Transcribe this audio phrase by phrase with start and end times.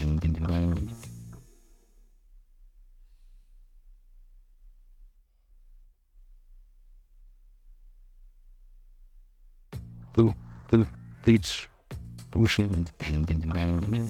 [0.00, 0.90] in in in.
[10.14, 10.34] Tu,
[10.70, 10.86] tu,
[11.24, 11.68] tič.
[12.30, 13.42] Pushing in in
[13.94, 14.08] in.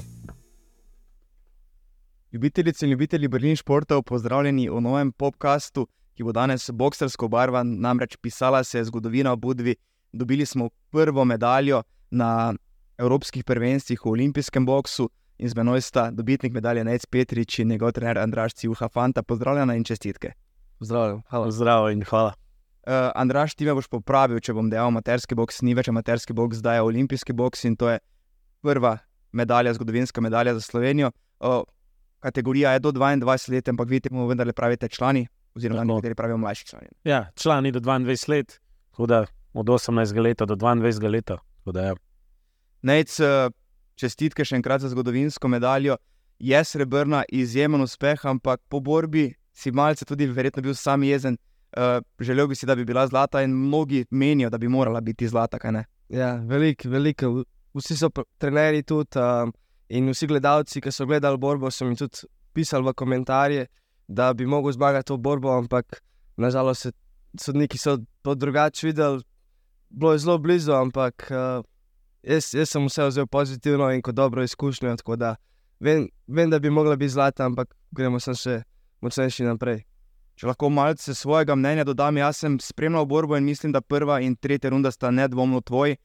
[2.33, 7.81] Ljubitelice in ljubitelji Berlin športov, pozdravljeni v novem podkastu, ki bo danes boksersko barvan.
[7.81, 9.75] Namreč pisala se je zgodovina o Budvi.
[10.13, 12.53] Dobili smo prvo medaljo na
[13.01, 15.09] evropskih prvenstvih v olimpijskem boksu
[15.39, 19.23] in z menoj sta dobitnik medalje Nec Petrič in njegov trener Andraš Ciuha Fanta.
[19.23, 20.33] Pozdravljena in čestitke.
[20.79, 21.51] Pozdravljen, hvala.
[21.51, 22.35] Zdravo in hvala.
[22.81, 26.63] Uh, Andraš, ti me boš popravil, če bom dejal, amaterski boks ni več amaterski boks,
[26.63, 27.99] zdaj je olimpijski boks in to je
[28.65, 28.97] prva
[29.33, 31.13] medalja, zgodovinska medalja za Slovenijo.
[31.41, 31.61] Uh,
[32.25, 36.67] kategorija je do 22 let, ampak vi temu vendarle pravite člani, oziroma nekateri pravijo mlajši
[36.73, 36.89] člani.
[37.05, 38.61] Ja, člani do 22 let,
[38.97, 41.31] huda od 18 let do 22 let.
[41.75, 41.95] Ja.
[42.83, 43.17] Nec,
[44.01, 45.97] čestitke še enkrat za zgodovinsko medaljo.
[46.41, 51.37] Je srebrna, izjemen uspeh, ampak po borbi si malce tudi verjetno bil sam jezen.
[51.77, 55.29] Uh, želel bi si, da bi bila zlata, in mnogi menijo, da bi morala biti
[55.29, 55.59] zlata.
[56.09, 57.45] Ja, veliko, veliko.
[57.75, 59.19] Vsi so trenerji tudi.
[59.19, 59.53] Uh,
[59.91, 63.67] In vsi gledalci, ki so gledali borbo, so mi tudi pisali v komentarje,
[64.07, 65.99] da bi lahko zmagal to borbo, ampak
[66.39, 66.93] nažalost
[67.35, 69.25] sodniki so to drugače videli.
[69.91, 71.67] Bilo je zelo blizu, ampak uh,
[72.23, 74.97] jaz, jaz sem vse vzel pozitivno in kot dobro izkušnjo.
[75.81, 78.63] Vem, vem, da bi mogla biti zlata, ampak gremo sem še
[79.01, 79.85] močnejši naprej.
[80.37, 84.37] Če lahko malce svojega mnenja dodam, jaz sem spremljal borbo in mislim, da prva in
[84.37, 85.97] tretja runda sta nedvomno tvoji.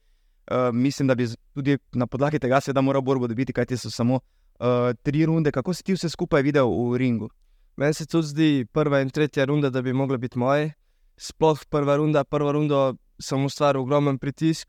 [0.46, 4.20] Uh, mislim, da bi tudi na podlagi tega seveda moral borbo dobiti, kajti so samo
[4.20, 5.52] uh, tri runde.
[5.52, 7.30] Kako si ti vse skupaj videl v ringu?
[7.76, 10.72] Meni se tudi zdi prva in tretja runda, da bi mogla biti moje.
[11.16, 14.68] Sploh prva runda, prvo rundo sem ustvaril ogromen pritisk,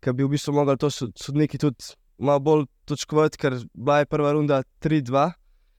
[0.00, 4.32] ker bi v bistvu mogli to sodniki tudi malo bolj točkovati, ker bila je prva
[4.32, 5.30] runda 3-2.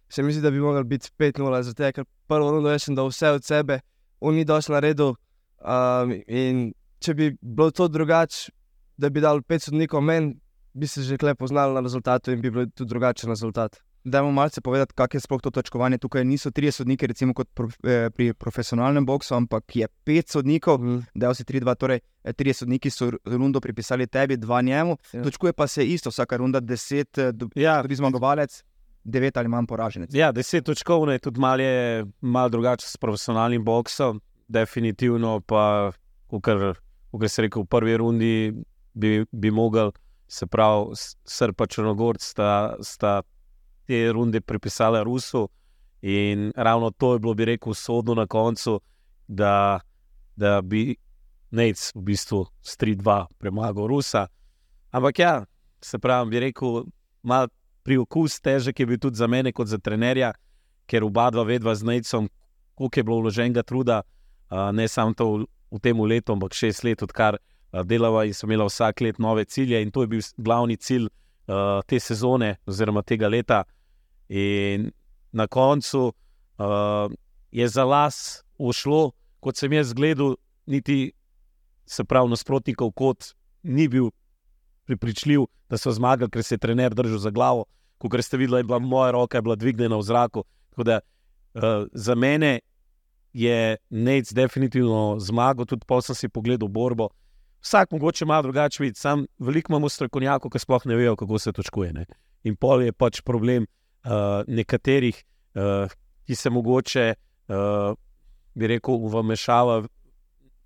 [0.10, 3.10] Se mi zdi, da bi mogli biti 5-0, zato ker prvo rundo jaz sem dal
[3.12, 3.80] vse od sebe,
[4.20, 5.16] on ni dosti naredil.
[5.60, 6.70] Um, in
[7.04, 8.52] če bi bilo to drugače,
[8.98, 10.36] da bi dal pet sodnikov meni,
[10.74, 13.80] bi se že lepo znali na rezultatu in bi bil tudi drugačen rezultat.
[14.04, 15.98] Dajmo malce povedati, kako je sploh to točkovanje.
[15.98, 20.80] Tukaj niso tri sodniki, recimo kot prof, eh, pri profesionalnem boksu, ampak je pet sodnikov,
[20.80, 21.02] mm.
[21.16, 24.98] da vsi tri, dva, torej eh, tri sodniki so rundo pripisali tebi, dva njemu.
[25.14, 25.24] Ja.
[25.24, 27.82] Točkuje pa se isto, vsaka runda deset, eh, ja.
[27.82, 28.64] tudi zmagovalec.
[29.04, 30.14] Devet ali manj poraženec.
[30.14, 31.64] Ja, deset točkov je tudi malo
[32.22, 35.92] mal drugače s profesionalnim boksom, definitivno pa,
[36.28, 36.46] kot
[37.28, 38.54] se reče, v prvi rundi
[38.94, 39.92] bi, bi mogel,
[40.28, 40.94] se pravi,
[41.26, 43.22] Srb in Črnogorc sta, sta
[43.90, 45.48] te runde pripisali Rusu.
[46.02, 48.80] In ravno to je bilo, bi rekel, sodno na koncu,
[49.28, 49.80] da,
[50.36, 50.96] da bi
[51.52, 54.28] Nec v bistvu s 3-2 premagal Rusa.
[54.92, 55.46] Ampak ja,
[55.82, 56.84] se pravi, bi rekel,
[57.24, 57.50] malo
[57.84, 60.36] pri okus težek je bil tudi za mene, kot za trenerja,
[60.86, 62.30] ker oba dva vedva z Necom,
[62.78, 64.04] koliko je bilo vloženega truda,
[64.74, 67.40] ne samo v, v tem letu, ampak šest let, odkar
[67.90, 71.10] delava in so imela vsak let nove cilje, in to je bil glavni cilj
[71.90, 73.64] te sezone, oziroma tega leta.
[74.30, 74.92] In
[75.32, 77.12] na koncu uh,
[77.52, 80.36] je za las ušlo, kot sem jaz gledal,
[80.66, 81.12] niti
[81.86, 84.12] se pravi, nasprotnikov, kot ni bil
[84.86, 87.66] pripričljiv, da so zmagali, ker se je trener držal za glavo.
[87.98, 90.44] Kot ste videli, je bila moja roka bila dvignjena v zraku.
[90.78, 91.00] Da,
[91.54, 92.60] uh, za mene
[93.34, 97.10] je Nec definitivno zmagal, tudi pa sem si pogledal borbo.
[97.62, 101.52] Vsak mogoče malo drugače vidi, sam veliko imamo strokovnjakov, ki sploh ne vejo, kako se
[101.52, 101.94] točkuje.
[101.94, 102.06] Ne?
[102.44, 103.68] In pol je pač problem
[104.06, 105.24] uh, nekaterih,
[105.56, 105.92] uh,
[106.26, 107.14] ki se mogoče,
[107.50, 107.96] uh,
[108.56, 109.82] bi rekel, vmešava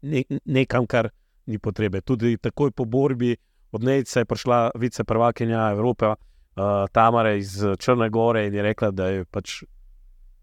[0.02, 1.10] ne, nekam, kar
[1.46, 2.02] ni potrebe.
[2.02, 3.36] Tudi takoj po borbi
[3.72, 9.08] od Nejca je prišla viceprvakinja Evrope, uh, Tamara iz Črne Gore in je rekla, da
[9.08, 9.64] je pač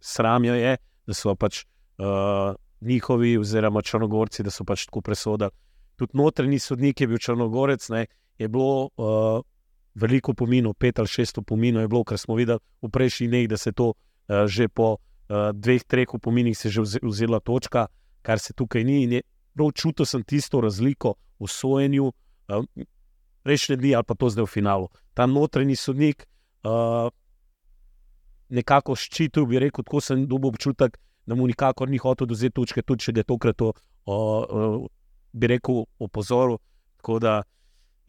[0.01, 5.51] sramijo je, da so pač uh, njihovi, oziroma črnogorci, da so pač tako presodili
[6.01, 8.07] tudi notranji sodnik je bil Črnogorec, ne,
[8.39, 9.43] je bilo uh,
[10.01, 13.57] veliko pominov, pet ali šest pominov je bilo, kar smo videli v prejšnjih dneh, da
[13.57, 17.87] se to uh, že po uh, dveh, treh pominih se že vzela točka,
[18.23, 19.05] kar se tukaj ni.
[19.05, 19.23] In je
[19.55, 22.65] prav čutil sem tisto razliko v sojenju, uh,
[23.45, 24.89] rečne dni ali pa to zdaj v finalu.
[25.15, 26.27] Ta notranji sodnik.
[26.65, 27.11] Uh,
[28.51, 32.83] Nekako ščitil, bi rekel, tako sem dobil občutek, da mu nikakor ni hotel vzeti točke,
[32.83, 34.83] tudi če je tokrat to uh,
[35.33, 36.59] bi rekel, opozoril.
[36.99, 37.43] Tako da,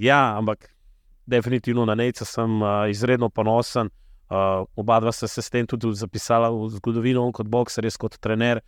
[0.01, 0.65] ja, ampak
[1.31, 3.89] definitivno na Nejca sem uh, izredno ponosen.
[4.31, 8.15] Uh, oba dva sta se s tem tudi zapisala v zgodovino, kot bokser, res kot
[8.19, 8.61] trener.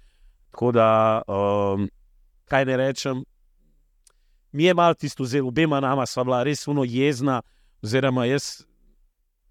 [0.52, 0.88] Tako da,
[1.28, 1.88] um,
[2.52, 3.24] kaj ne rečem,
[4.52, 7.40] mi je malo tisto zelo, obema nama sva bila res uno jezna,
[7.84, 8.66] oziroma jaz,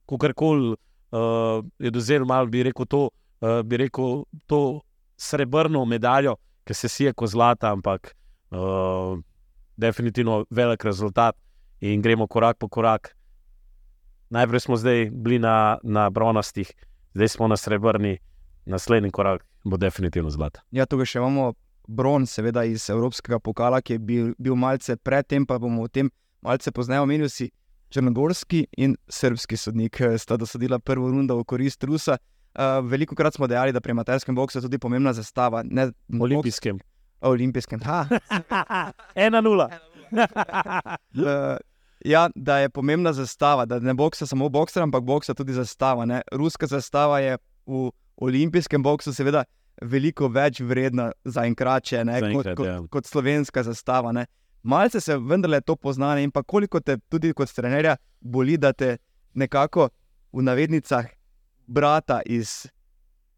[0.08, 3.02] kakorkoli uh, je dozel, malo bi rekel to,
[3.40, 4.82] uh, bi rekel to
[5.16, 8.12] srebrno medaljo, ki se sije kot zlata, ampak
[8.52, 9.16] uh,
[9.76, 11.36] definitivno velik rezultat
[11.82, 13.16] in gremo korak po korak.
[14.30, 16.70] Najprej smo zdaj bili na, na bronastih,
[17.14, 18.18] zdaj smo na srebrni,
[18.64, 20.62] naslednji korak bo definitivno zlata.
[20.70, 21.52] Ja, tukaj še imamo
[21.86, 26.10] bron, seveda iz Evropskega pokala, ki je bil, bil malce predtem, pa bomo o tem
[26.42, 27.30] malce pozneje omenili.
[27.30, 27.50] Si
[27.92, 32.16] črnogorski in srpski sodnik eh, sta dosodila prvo rundo v korist Rusa.
[32.52, 35.62] Uh, veliko krat smo dejali, da pri amaterskem boksu je tudi pomembna zastava.
[35.64, 35.88] Ne,
[36.20, 36.76] Olimpijskem.
[36.76, 36.88] Boks,
[37.22, 37.80] olimpijskem.
[39.26, 39.70] Ena nula.
[40.12, 41.56] uh,
[42.04, 46.04] ja, da je pomembna zastava, da ne boksa samo bokser, ampak boksa tudi zastava.
[46.04, 46.22] Ne?
[46.32, 49.44] Ruska zastava je v olimpijskem boksu, seveda,
[49.82, 52.76] veliko več vredna za enkrače kot, kot, ja.
[52.90, 54.12] kot slovenska zastava.
[54.12, 54.26] Ne?
[54.62, 58.96] Malce se vendarle to pozna in pa koliko te tudi kot trenerja boli, da te
[59.34, 59.88] nekako
[60.32, 61.06] v navednicah
[61.66, 62.66] brata iz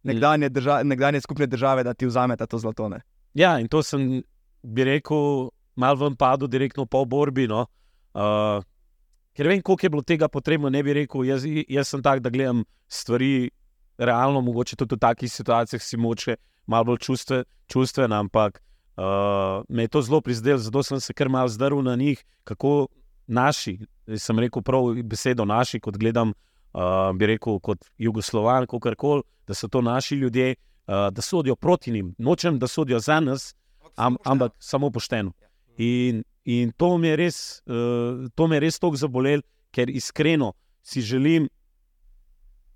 [0.03, 2.89] nekdanje, drža, nekdanje skupne države, da ti vzameta to zlato.
[2.89, 3.01] Ne?
[3.35, 4.23] Ja, in to sem,
[4.63, 7.49] bi rekel, malo ven padel, direktno po borbi.
[7.49, 7.65] No.
[7.65, 7.84] Uh,
[8.15, 12.31] ker vem, koliko je bilo tega potrebno, ne bi rekel, jaz, jaz sem tak, da
[12.31, 13.51] gledam stvari
[13.99, 18.61] realno, mogoče tudi v takih situacijah si moče malo bolj čustve, čustven, ampak
[18.97, 22.87] uh, me je to zelo prizadelo, zato sem se kar mal zdrl na njih, kako
[23.27, 23.79] naši,
[24.17, 26.33] sem rekel prav besedo naši, kot gledam,
[26.73, 31.57] uh, bi rekel kot Jugoslovan, kako koli, da so to naši ljudje, uh, da sodijo
[31.57, 32.15] proti njim.
[32.19, 33.55] Nočem, da sodijo za nas,
[33.97, 35.33] am, ampak samo pošteno.
[35.77, 39.43] In, in to me je res, uh, to me je res toliko zabolelo,
[39.73, 40.53] ker iskreno
[40.83, 41.49] si želim,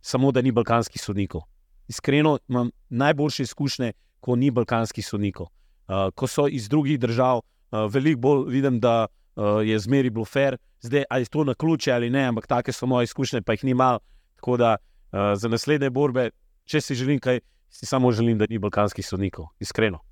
[0.01, 1.43] samo da ni balkanskih sodnikov.
[1.89, 5.47] Iskreno imam najboljše izkušnje, ko ni balkanskih sodnikov.
[5.89, 10.25] Uh, ko so iz drugih držav, uh, veliko bolj vidim, da uh, je zmeri bilo
[10.25, 13.53] fair, zdaj ali je to na ključe ali ne, ampak take so moje izkušnje, pa
[13.53, 14.01] jih ni malo.
[14.37, 16.31] Tako da uh, za naslednje borbe,
[16.65, 17.41] če si želim kaj,
[17.71, 19.47] si samo želim, da ni balkanskih sodnikov.
[19.61, 20.08] Iskreno.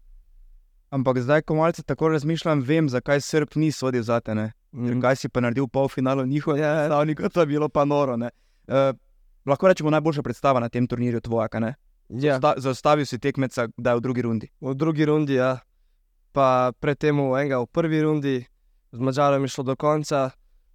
[0.96, 4.32] Ampak zdaj, ko malce tako razmišljam, vem, zakaj Srb ni sodil za te.
[4.32, 5.00] Mm.
[5.02, 7.28] Kaj si pa naredil v polfinalu njihovega, ja, ja.
[7.28, 8.16] to je bilo pa noro.
[8.16, 8.96] Uh,
[9.46, 11.48] lahko rečemo najboljša predstava na tem turnirju, tvoja.
[12.08, 12.40] Ja.
[12.56, 14.48] Zaustavil si tekmeca, da je v drugi rundi.
[14.60, 15.58] V drugi rundi, ja.
[16.32, 18.36] Pa predtem enega v prvi rundi,
[18.92, 20.30] z Mačarom je šlo do konca,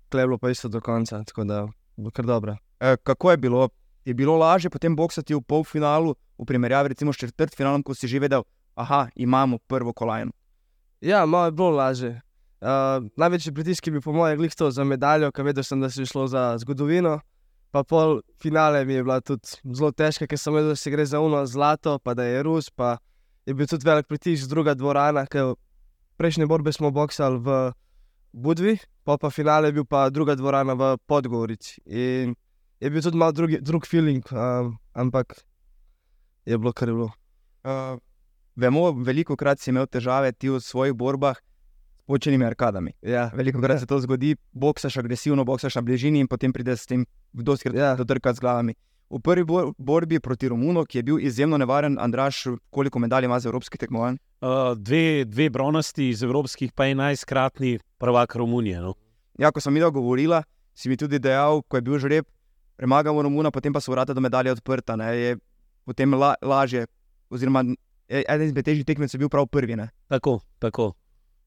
[0.10, 1.68] kleblo pa isto do konca, tako da
[1.98, 2.58] bo kar dobro.
[2.80, 3.70] E, kako je bilo?
[4.06, 8.20] Je bilo lažje potem boksati v polfinalu, v primerjavi recimo s četrtfinalom, ko si že
[8.20, 8.42] vedel,
[8.90, 10.32] da imamo prvo kolajno?
[11.02, 12.22] Ja, malo je bilo lažje.
[12.62, 15.90] Uh, največji pritisk je bil, po mojem, glih to za medaljo, ker vedel sem, da
[15.90, 17.20] se je šlo za zgodovino.
[17.72, 21.06] Pa pol finale mi je bila tudi zelo težka, ker sem vedel, da se gre
[21.06, 22.98] za uno zlato, pa da je Rus, pa
[23.46, 25.56] je bil tudi velik pritisk, druga dvorana, ker
[26.22, 27.58] prejšnje borbe smo boksali v
[28.32, 31.82] Budvi, pa pa finale je bil pa druga dvorana v Podgorici.
[31.86, 32.36] In
[32.80, 35.34] je bil tudi malo drugi, drug feeling, um, ampak
[36.46, 37.10] je bilo kar je bilo.
[37.64, 37.98] Uh,
[38.62, 41.40] vemo, veliko krat si imel težave ti v svojih borbah
[42.06, 42.94] počenimi arkadami.
[43.02, 43.30] Ja.
[43.34, 47.06] Veliko krat se to zgodi, boksaš agresivno, boksaš na bližini in potem prideš s tem,
[47.34, 47.96] kdo si Ja.
[47.96, 48.76] to trka z glavami.
[49.12, 53.40] V prvi bor borbi proti Romunu, ki je bil izjemno nevaren, Andraš, koliko medalj ima
[53.40, 54.16] z evropskih tekmovanj?
[54.42, 58.80] Uh, dve, dve bronasti iz evropskih, pa enajstkratni prvak Romunije.
[58.80, 58.94] No.
[59.40, 60.44] Ja, ko sem videl, govorila,
[60.74, 62.26] si mi tudi dejal, ko je bil žreb,
[62.80, 65.38] premagamo Romuna, potem pa so vrata do medalje odprta, ne, je
[65.86, 66.88] potem la lažje.
[67.30, 67.66] Oziroma,
[68.12, 69.78] eden izmed težjih tekmecev bil prav prvi.
[69.80, 69.90] Ne.
[70.12, 70.92] Tako, tako.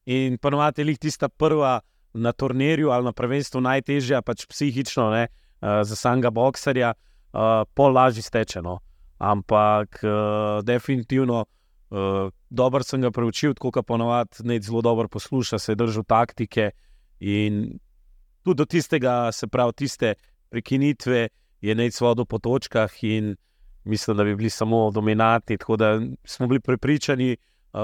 [0.06, 1.80] In ponovadi je tista prva
[2.14, 7.92] na turnirju ali na prvenstvu najtežja, pač psihično, ne, uh, za samega bokserja, uh, pol
[7.92, 8.62] lažje steče.
[8.62, 8.78] No.
[9.18, 15.58] Ampak uh, definitivno uh, dobro sem ga preučil, tako kot ponovadi ne zelo dobro posluša,
[15.58, 16.70] se je držal taktike.
[17.20, 17.78] In
[18.44, 20.14] tudi do tistega, se pravi, tiste
[20.50, 21.28] prekinitve
[21.60, 23.34] je neč vodo po točkah, in
[23.84, 25.58] mislim, da bi bili samo dominantni.
[25.58, 27.36] Tako da smo bili prepričani
[27.72, 27.80] uh,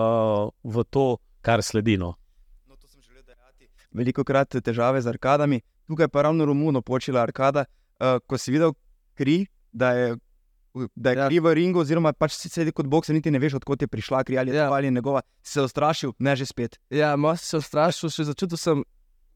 [0.64, 1.96] v to, kar sledi.
[1.96, 2.14] No.
[2.66, 3.68] No, to sem želel dejati.
[3.92, 7.64] Veliko krat težave z arkadami, tukaj pa ravno Romuno počela arkada.
[8.00, 8.72] Uh, ko si videl
[9.14, 10.16] kri, da je,
[10.96, 11.26] da je Ja.
[11.28, 14.24] kri v ringu, oziroma pač si sedel kot bokser, niti ne veš, odkot je prišla
[14.24, 14.70] kri ali, Ja.
[14.72, 16.78] ali je njegova, si se ustrašil, ne že spet.
[16.90, 18.84] Ja, malo sem se ustrašil, še začutil sem.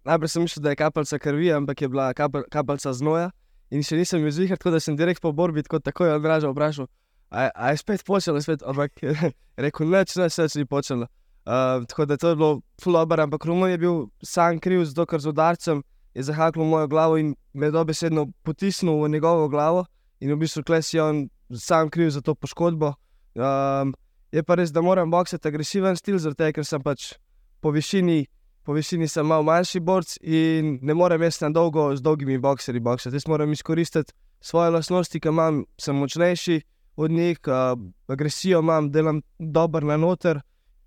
[0.04, 3.30] Najprej sem mislil, da je kapelca krvi, ampak je bila kapel, kapelca znoja.
[3.74, 6.86] In še nisem bil zvihar, tako da sem direkt po borbi, tako takoj odražal, vprašal,
[7.34, 9.02] a, je spet počela, spet, ampak
[9.64, 11.08] rekel, neč, ne, se ni počela.
[11.44, 15.20] Uh, tako da to je bilo fulobar, ampak Roman je bil sam kriv, zato ker
[15.20, 15.82] z udarcem
[16.14, 19.84] je zahaknil mojo glavo in me dobesedno potisnil v njegovo glavo.
[20.20, 22.94] In v bistvu kles je on sam kriv za to poškodbo.
[23.34, 23.92] Um,
[24.32, 27.18] je pa res, da moram boksati agresiven stil, zato ker sem pač
[27.60, 28.24] po višini
[28.64, 32.80] po višini sem malo manjši borc in ne morem jaz na dolgo z dolgimi bokseri
[32.80, 33.16] boksati.
[33.16, 36.60] Jaz moram izkoristiti svoje lastnosti, ki imam, sem močnejši
[36.96, 37.78] od njih, uh,
[38.08, 40.40] agresijo imam, delam dobro na noter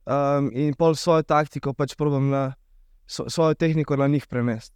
[0.05, 2.43] um, in pol svojo taktiko pač probujem na
[3.05, 4.75] so, svojo tehniko na njih prenesti.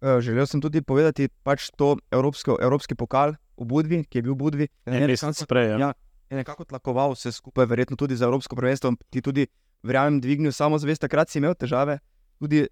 [0.00, 4.34] Uh, želel sem tudi povedati, pač to evropsko, evropski pokal v Budvi, ki je bil
[4.34, 4.68] v Budvi.
[4.86, 5.74] En mesec prej.
[5.74, 5.78] Ja.
[5.78, 5.92] Ja,
[6.30, 8.94] je nekako tlakoval vse skupaj, verjetno tudi za Evropsko prvenstvo.
[9.10, 9.46] Ti tudi,
[9.82, 11.00] verjamem, dvignil samo zavest.
[11.00, 11.98] Takrat si imel težave,
[12.38, 12.66] tudi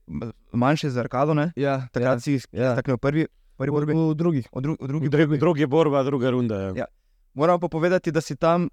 [0.52, 1.34] manjše z arkado.
[1.34, 1.52] Ne?
[1.56, 2.72] Ja, Takrat si ja.
[2.72, 3.92] staknil prvi, prvi v, borbi.
[3.92, 4.46] v drugih.
[4.48, 5.38] V, dru, v drugi Drugi, borbi.
[5.38, 6.56] drugi borba, druga runda.
[6.56, 6.72] Ja.
[6.76, 6.86] Ja.
[7.34, 8.68] Moram pa povedati, da si tam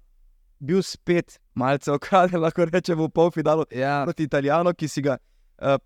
[0.58, 5.18] bil spet malce okraden, lahko rečemo v polfinalu Ja, proti Italijanu, ki si ga
[5.58, 5.76] uh,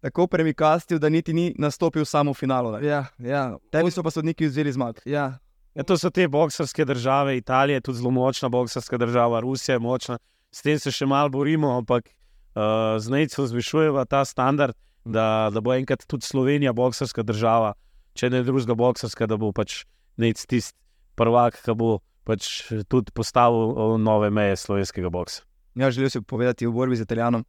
[0.00, 2.72] tako premikastil, da niti ni nastopil samo v finalu.
[2.72, 2.86] ne.
[2.86, 5.00] ja, ja, Tebi so pa sodniki vzeli zmago.
[5.04, 5.38] ja,
[5.74, 9.78] Ja, to so te boksarske države, Italija je tudi zelo močna boksarska država, Rusija je
[9.78, 10.18] močna.
[10.54, 15.60] S tem se še malo borimo, ampak uh, z Nejcem zvišujemo ta standard, da, da
[15.60, 17.74] bo enkrat tudi Slovenija boksarska država,
[18.18, 19.84] če ne drugega boksarska, da bo pač
[20.18, 20.74] Nejc tisti
[21.18, 25.44] prvak, ki bo pač tudi postavil uh, nove meje slovenskega boksa.
[25.78, 27.44] Ja, želel si povedati v borbi z Italijanom.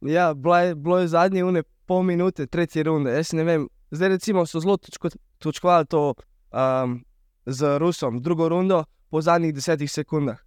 [0.00, 3.12] ja bilo je, bilo je zadnje ure, pol minute, tretje runde.
[3.12, 6.14] Jaz ne vem, zdaj recimo so zelo točko, točkovali to
[6.50, 7.04] um,
[7.46, 10.38] z Rusom, drugo rundo po zadnjih desetih sekundah,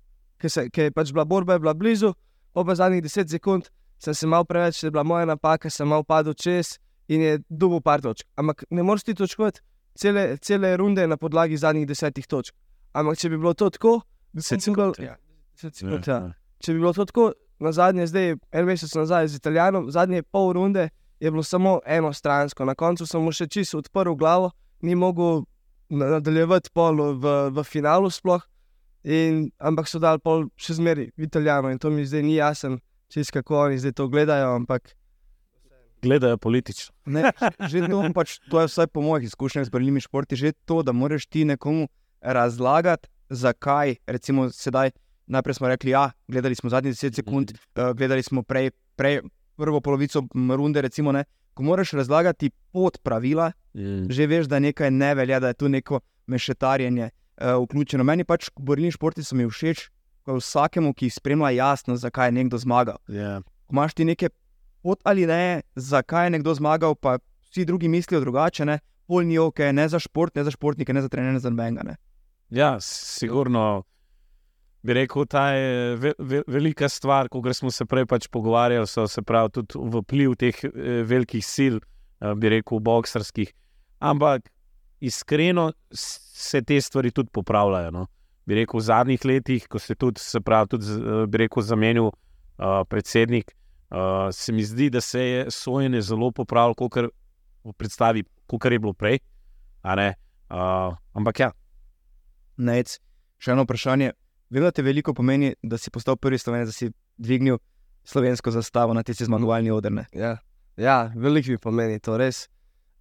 [0.43, 2.11] ker se- ker je pač bila borba, je bila blizu,
[2.53, 6.03] pa pa zadnjih deset sekund sem se malo preveč, je bila moja napaka, sem malo
[6.03, 6.75] padel čez
[7.07, 8.27] in je dubo par točk.
[8.35, 9.61] Ampak ne moreš ti točkovati
[9.95, 12.51] cele, cele runde na podlagi zadnjih desetih točk.
[12.93, 14.01] Ampak če bi bilo to tako,
[14.35, 14.91] se cikl.
[14.91, 15.15] sekund, Ja,
[15.53, 19.35] deset sekund, ja če bi bilo to tako, na zadnje, zdaj en mesec nazaj z
[19.35, 24.13] Italijanom, zadnje pol runde je bilo samo enostransko, na koncu sem mu še čisto odprl
[24.13, 25.45] glavo, ni mogel
[25.89, 28.43] na- nadaljevati pol v, v finalu sploh.
[29.03, 32.77] In, ampak so dal pol še zmeraj Italijano in to mi zdaj ni jasen,
[33.11, 34.55] čez kako oni zdaj to gledajo.
[34.55, 34.95] Ampak
[36.03, 36.91] Gledajo politično.
[37.07, 37.31] Ne,
[37.71, 40.91] že to, pač, to je vsaj po mojih izkušnjah z brnimi športi, že to, da
[40.91, 41.87] moraš ti nekomu
[42.19, 43.95] razlagati, zakaj.
[44.07, 44.91] Recimo, sedaj,
[45.31, 49.21] najprej smo rekli, da ja, gledali smo zadnjih 10 sekund, uh, gledali smo prej, prej
[49.55, 50.83] prvo polovico runde.
[50.83, 51.23] Recimo, ne,
[51.55, 54.05] ko moraš razlagati pot pravila, Mm.
[54.09, 57.09] že veš, da nekaj ne velja, da je tu neko mešetarjenje
[57.41, 58.03] uh, vključeno.
[58.03, 59.87] Meni pač borilni športi so mi všeč,
[60.23, 62.99] ko je vsakemu, ki jih spremlja, jasno, zakaj je nekdo zmagal.
[63.07, 63.41] Ja.
[63.67, 64.29] Ko imaš ti neke
[64.83, 67.17] pot ali ne, zakaj je nekdo zmagal, pa
[67.49, 71.01] vsi drugi mislijo drugače, ne, pol ni ok, ne za šport, ne za športnike, ne
[71.01, 71.49] za trenerje, ne za
[71.83, 71.95] ne.
[72.49, 73.83] Ja, sigurno
[74.83, 79.07] bi rekel, ta je ve, ve, velika stvar, ko smo se prej pač pogovarjali, so
[79.07, 81.79] se pravi tudi vpliv teh eh, velikih sil,
[82.19, 83.53] eh, bi rekel, boksarskih.
[84.03, 84.49] Ampak
[84.99, 85.71] iskreno
[86.33, 87.91] se te stvari tudi popravljajo.
[87.91, 88.07] No?
[88.45, 92.09] Bi rekel, v zadnjih letih, ko se tudi, se pravi, tudi eh, bi rekel, zamenil
[92.09, 93.53] uh, predsednik,
[93.93, 96.97] uh, se mi zdi, da se je sojenje zelo popravilo, kot
[97.63, 99.19] v predstavi, kot je bilo prej.
[99.83, 100.13] a ne.
[100.49, 101.51] Uh, ampak ja,
[102.57, 102.99] Nec,
[103.41, 104.13] še eno vprašanje.
[104.53, 107.57] Vem, da te veliko pomeni, da si postal prvi slovenec, da si dvignil
[108.05, 109.91] slovensko zastavo na tisti zmagovalni oder.
[109.91, 110.05] ne.
[110.13, 110.37] ja,
[110.77, 112.47] ja veliko mi pomeni to res.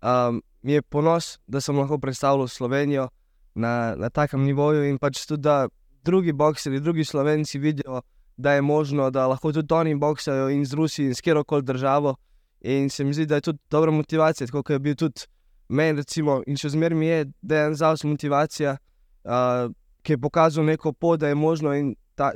[0.03, 3.09] Um, mi je ponos, da sem lahko predstavljal Slovenijo
[3.55, 5.69] na, na takem nivoju in pač tudi, da
[6.05, 8.01] drugi bokseri, drugi slovenci vidijo,
[8.37, 12.17] da je možno, da lahko tudi oni boksajo in z Rusijo in s kjerkoli državo.
[12.61, 15.27] In se mi zdi, da je tudi dobra motivacija, tako kot je bil tudi
[15.69, 18.77] meni, recimo, in še zmeraj mi je, da je en zavod motivacija,
[19.25, 21.75] uh, ki je pokazal neko pot, da je možno.
[21.75, 22.33] In ta,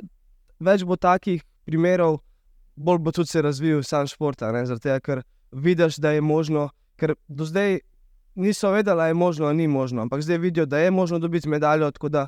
[0.59, 2.19] več bo takih primerov,
[2.75, 7.15] bolj bo tudi se razvil sam šport, zaradi tega, ker vidiš, da je možno, ker
[7.27, 7.79] do zdaj
[8.37, 11.49] niso vedeli, da je možno, ali ni možno, ampak zdaj vidijo, da je možno dobiti
[11.49, 12.27] medaljo, tako da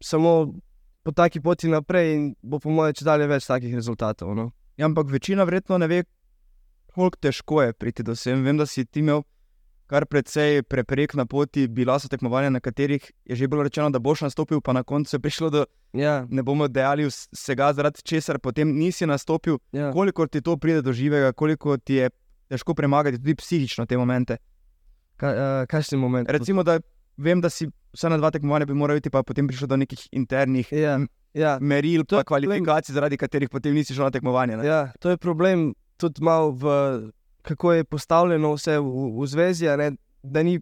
[0.00, 0.54] samo
[1.02, 4.34] po taki poti naprej in bo po mojem če dalje več takih rezultatov.
[4.34, 4.50] No.
[4.76, 6.02] Ja, ampak večina verjetno ne ve,
[6.94, 8.42] koliko težko je priti do sem.
[8.44, 9.22] Vem, da si ti imel
[9.86, 13.98] kar precej preprek na poti, bila so tekmovanja, na katerih je že bilo rečeno, da
[13.98, 15.64] boš nastopil, pa na koncu je prišlo do,
[15.94, 19.58] Ja, ne bomo dejali vsega, zaradi česar potem nisi nastopil.
[19.72, 19.92] ja.
[19.92, 22.10] Koliko ti to pride do živega, koliko ti je
[22.48, 24.36] težko premagati tudi psihično te momente.
[25.16, 26.30] Ka, uh, Kakšen moment?
[26.30, 26.78] Recimo, da
[27.16, 30.08] vem, da si vse na dva tekmovanja bi moral iti, pa potem prišlo do nekih
[30.12, 30.98] internih Ja,
[31.34, 31.58] ja.
[31.60, 34.56] meril, To je kvalifikacij, zaradi katerih potem nisi šel na tekmovanje.
[34.56, 34.66] ne.
[34.66, 37.12] Ja, to je problem tudi malo v
[37.44, 39.92] kako je postavljeno vse v, v zvezi, ne,
[40.22, 40.60] da ni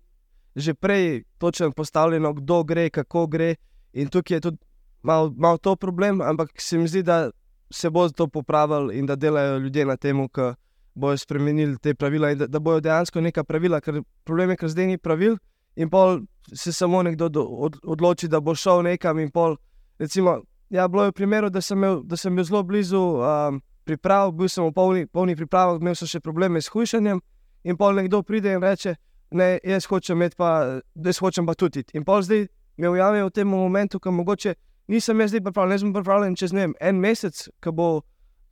[0.56, 3.54] že prej točno postavljeno, kdo gre, kako gre.
[3.92, 4.58] In tukaj je tudi
[5.02, 7.30] malo, malo to problem, ampak se mi zdi, da
[7.70, 10.54] se bo to popravilo in da delajo ljudje na tem, da
[10.94, 13.80] bodo spremenili te pravila in da, da bodo dejansko neka pravila.
[13.80, 15.36] Ker problem je, ker zdaj ni pravil
[15.76, 16.20] in pol
[16.54, 19.56] se samo nekdo do, od, odloči, da bo šel nekam pol.
[19.98, 23.60] Recimo, ja, bilo je v primeru, da sem, imel, da sem bil zelo blizu um,
[23.84, 27.20] priprav, bil sem v polni, polni pripravah, imel sem še probleme s hujšanjem.
[27.64, 28.96] In pol nekdo pride in reče,
[29.38, 31.80] ne, jaz hočem imeti pa, jaz hočem pa tudi.
[31.80, 34.54] iti." In pol zdaj me ujamejo v tem momentu, ko mogoče
[34.88, 37.88] nisem jaz zdaj pripravljen, jaz sem pripravljen čez ne vem, en mesec, ko bo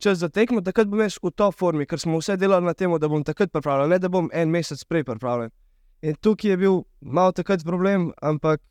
[0.01, 2.91] čas za tekmo, takrat bom jaz v top formi, ker smo vse delali na tem,
[2.99, 5.53] da bom takrat pripravljen, ne da bom en mesec prej pripravljen.
[6.01, 8.61] In tukaj je bil malo takrat problem, ampak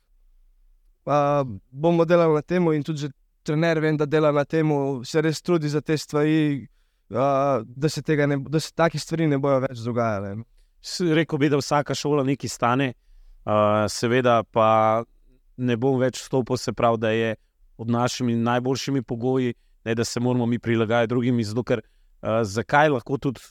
[1.05, 3.09] a, bomo delali na tem, in tudi
[3.43, 4.67] trener vem, da dela na tem,
[5.07, 6.67] se res trudi za te stvari,
[7.11, 10.35] a, da se, ne, da se take stvari ne bojo več dogajale.
[11.15, 12.93] Rekel bi, da vsaka šola nekaj stane,
[13.45, 15.03] uh, seveda pa
[15.57, 17.35] ne bom več stopil, se pravi, da je
[17.77, 19.53] pod našimi najboljšimi pogoji,
[19.85, 21.43] ne da se moramo mi prilagajati drugim.
[21.43, 21.81] Zato, ker,
[22.21, 23.41] uh, zakaj lahko tudi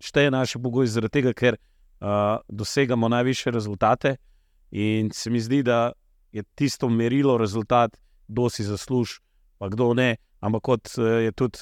[0.00, 0.90] šteje naše pogoje?
[0.90, 4.16] Zaradi tega, ker uh, dosegamo najviše rezultate
[4.70, 5.92] in se mi zdi, da
[6.32, 7.96] je tisto merilo rezultat,
[8.28, 9.20] kdo si zasluži,
[9.58, 10.16] pa kdo ne.
[10.40, 11.58] Ampak kot eh, je tudi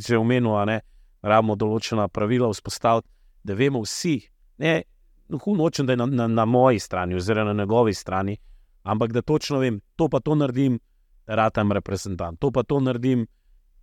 [0.00, 0.80] že omenil, ne,
[1.22, 3.08] rabimo določena pravila vzpostaviti,
[3.44, 4.16] da vemo vsi,
[4.58, 4.82] ne,
[5.28, 8.36] no, nočem, da je na, na, na moji strani, oziroma na njegovi strani,
[8.82, 10.78] ampak da točno vem, to pa to naredim,
[11.26, 13.26] da ratam reprezentant, to pa to naredim,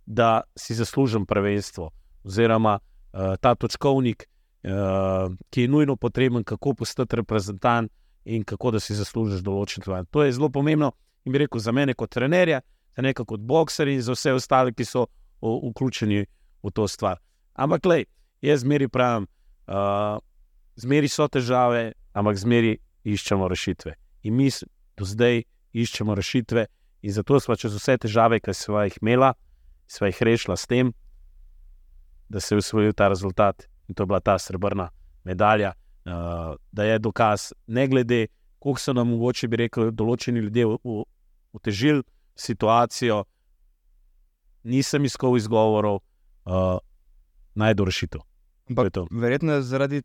[0.06, 1.90] da si zaslužim prvenstvo,
[2.24, 4.24] oziroma uh, ta točkovnik,
[4.64, 7.92] uh, ki je nujno potreben, kako postati reprezentant
[8.24, 10.04] in kako da si zaslužiš določen tvoje.
[10.10, 10.92] To je zelo pomembno
[11.24, 12.60] in bi rekel za mene kot trenerja,
[12.96, 15.06] za nekaj kot bokser in za vse ostale, ki so
[15.40, 16.26] o, vključeni
[16.62, 17.18] v to stvar.
[17.54, 18.04] Ampak, lej,
[18.42, 19.26] jaz zmeri pravim,
[19.66, 20.18] uh,
[20.76, 23.94] zmeri so težave, ampak zmeri iščemo rešitve.
[24.22, 24.50] In mi
[24.96, 25.42] do zdaj
[25.72, 26.66] iščemo rešitve,
[27.02, 29.32] in zato smo čez vse težave, ki smo jih imela,
[29.92, 30.92] smo jih rešila s tem,
[32.28, 34.88] da se je usvojil ta rezultat in to je bila ta srebrna
[35.24, 35.72] medalja,
[36.04, 38.26] uh, da je dokaz, ne glede,
[38.58, 40.66] koliko so nam mogoče, bi rekel, določeni ljudje
[41.52, 42.02] otežili
[42.36, 43.24] situacijo,
[44.64, 46.00] nisem iskal izgovorov,
[46.46, 46.78] uh,
[47.54, 48.22] najdu rešitev.
[48.68, 49.06] Je Ampak to.
[49.10, 50.02] verjetno je zaradi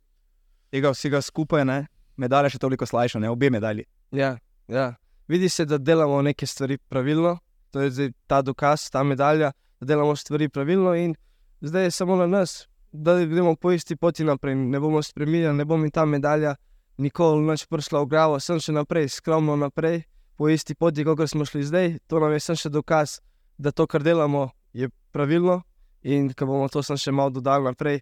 [0.72, 1.86] tega vsega skupaj, ne,
[2.18, 3.86] medalja še toliko slajša, ne obe medalji.
[4.12, 4.36] Ja,
[4.68, 4.96] ja.
[5.28, 7.38] Vidi se, da delamo neke stvari pravilno,
[7.72, 11.16] to je ta dokaz, ta medalja, da delamo stvari pravilno, in
[11.62, 14.56] zdaj je samo na nas, da gremo po isti poti naprej.
[14.56, 16.56] Ne bomo spremenili, ne bo mi ta medalja
[16.98, 20.04] nikoli več prišla v glavo, sem še naprej, skromno naprej,
[20.38, 21.90] po isti poti, kot smo šli zdaj.
[22.08, 23.20] To nam je samo še dokaz,
[23.58, 25.62] da to, kar delamo, je pravilno,
[26.02, 28.02] in ko bomo to samo še malo dodali naprej,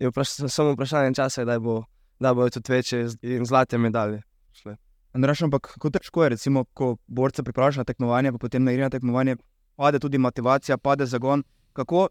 [0.00, 1.84] je vpraš samo vprašanje časa, da bo.
[2.22, 4.22] Da bodo tudi večje in zlate medalje.
[4.54, 4.76] šle.
[5.14, 8.86] Andraš, ampak kako težko je, recimo, ko borca pripraviš na tekmovanje, pa potem na igre
[8.86, 9.36] na tekmovanje,
[9.76, 11.42] pade tudi motivacija, pade zagon.
[11.72, 12.08] Kako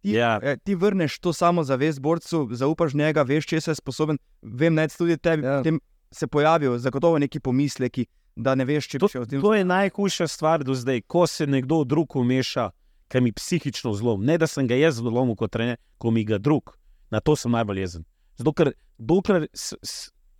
[0.00, 0.38] ti, Ja.
[0.42, 4.18] eh, ti vrneš to samo zavest borcu, zaupaš njega, veš, če je sposoben.
[4.42, 5.62] Vem, da tudi tebi Ja.
[5.64, 5.78] ja.
[6.10, 9.40] se pojavijo zagotovo neki pomisleki, da ne veš, če To, šel z njim.
[9.40, 12.70] to je najhujša stvar do zdaj, ko se nekdo drug umeša,
[13.08, 14.24] ki mi psihično zlom.
[14.24, 16.76] Ne, da sem ga jaz zlomil kot trener, ko mi ga drug.
[17.10, 18.04] Na to sem najbolj jezen.
[18.36, 19.48] Zato, ker dokler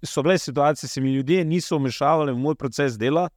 [0.03, 3.29] so bile situacije, se mi ljudje niso vmešavali v moj proces dela,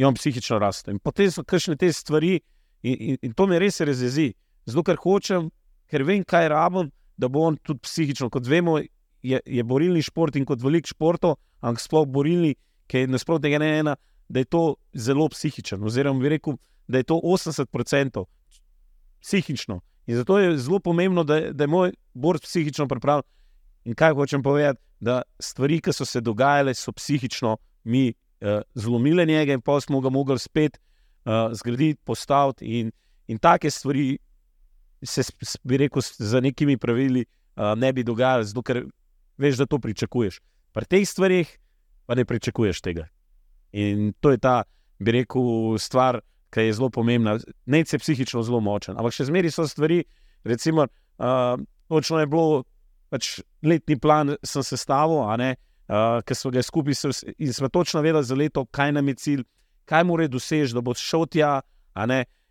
[0.00, 0.90] on psihično raste.
[0.90, 2.40] In potem so kakšne te stvari,
[2.82, 4.32] in, in, in to me res razjezi.
[4.66, 5.50] Zato, ker hočem,
[5.90, 8.30] ker vem, kaj rabim, da bo on tudi psihično.
[8.32, 8.78] Kot vemo,
[9.22, 12.54] je, je borilni šport in kot velik športov, ampak sploh borilni,
[12.90, 13.96] ki je nasprotno tega ne ena,
[14.28, 14.62] da je to
[14.94, 15.82] zelo psihičen.
[15.84, 16.56] Oziroma, bi rekel,
[16.88, 18.24] da je to 80%
[19.22, 19.80] psihično.
[20.06, 23.28] In zato je zelo pomembno, da, da je moj borc psihično pripravljen.
[23.84, 28.12] In kaj hočem povedati, da stvari, ki so se dogajale, so psihično mi
[28.74, 30.78] zlomile njega, in pa smo ga mogli spet
[31.24, 32.80] uh, zgraditi, postaviti.
[32.80, 32.92] In,
[33.26, 34.18] in take stvari
[35.02, 35.22] se,
[35.62, 37.24] bi rekel, za nekimi pravili
[37.56, 38.84] uh, ne bi dogajale, zato ker
[39.38, 40.40] veš, da to pričakuješ.
[40.72, 41.58] Pri teh stvarih
[42.06, 43.06] pa ne pričakuješ tega.
[43.72, 44.62] In to je ta,
[44.98, 46.20] bi rekel, stvar,
[46.52, 47.38] ki je zelo pomembna.
[47.66, 50.02] Nec je psihično zelo močen, ampak še zmeraj so stvari,
[50.44, 51.56] recimo, uh,
[51.88, 52.64] točno je bilo,
[53.12, 55.71] pač letni plan sem sestavil, a ne, uh,
[56.26, 56.94] ker smo ga skupaj
[57.38, 59.42] in smo točno vedeli za leto, kaj nam je cilj,
[59.84, 61.60] kaj mora doseči, da bo šel tja.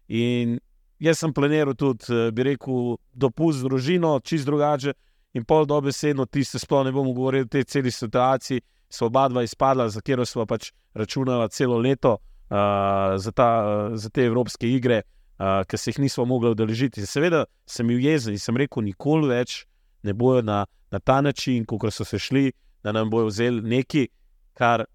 [0.07, 0.59] In
[0.99, 4.93] jaz sem planiral tudi, eh, bi rekel, dopust z družino, čist drugače.
[5.33, 9.29] In pol dobesedno, ti se sploh ne bomo govorili o tej celi situaciji, so oba
[9.29, 12.17] dva izpadla, za katero smo pač računala celo leto
[12.51, 15.01] uh, za, ta, uh, za te evropske igre,
[15.39, 16.99] uh, ki se jih nismo mogli udeležiti.
[16.99, 19.65] In seveda sem bil jezen in sem rekel, nikoli več
[20.03, 22.51] ne bojo na, na ta način, kot so se šli,
[22.83, 24.07] da nam bojo vzeli nekaj,
[24.53, 24.85] kar,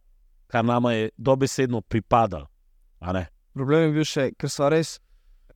[0.47, 2.47] kar nama je dobesedno pripadalo.
[3.55, 4.99] Problem je bil še, ker so res,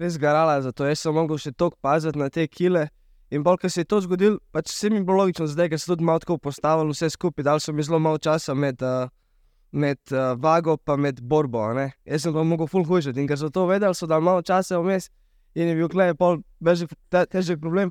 [0.00, 2.88] res garala, zato jaz sem mogel še toliko paziti na te kile.
[3.30, 5.78] In bolj, ker se je to zgodilo, pač vse mi je bilo logično, zdaj, ker
[5.78, 9.06] sem tudi malo tako postavil vse skupaj, dal so mi zelo malo časa med, uh,
[9.70, 11.72] med uh, vago in med borbo.
[11.74, 11.92] ne.
[12.04, 14.80] Jaz sem pa mogel full hujšati in ker so to vedeli, so dali malo časa
[14.80, 15.10] vmes.
[15.54, 16.42] in je bil klej pol
[17.10, 17.90] te, težek problem.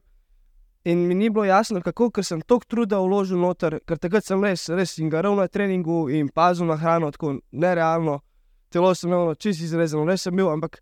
[0.84, 4.44] In mi ni bilo jasno, kako, ker sem toliko truda vložil noter, ker takrat sem
[4.44, 8.22] res, res in garal na treningu in pazil na hrano, tako nerealno.
[8.72, 10.80] Telo sem imel čisto izrezano, res sem bil, ampak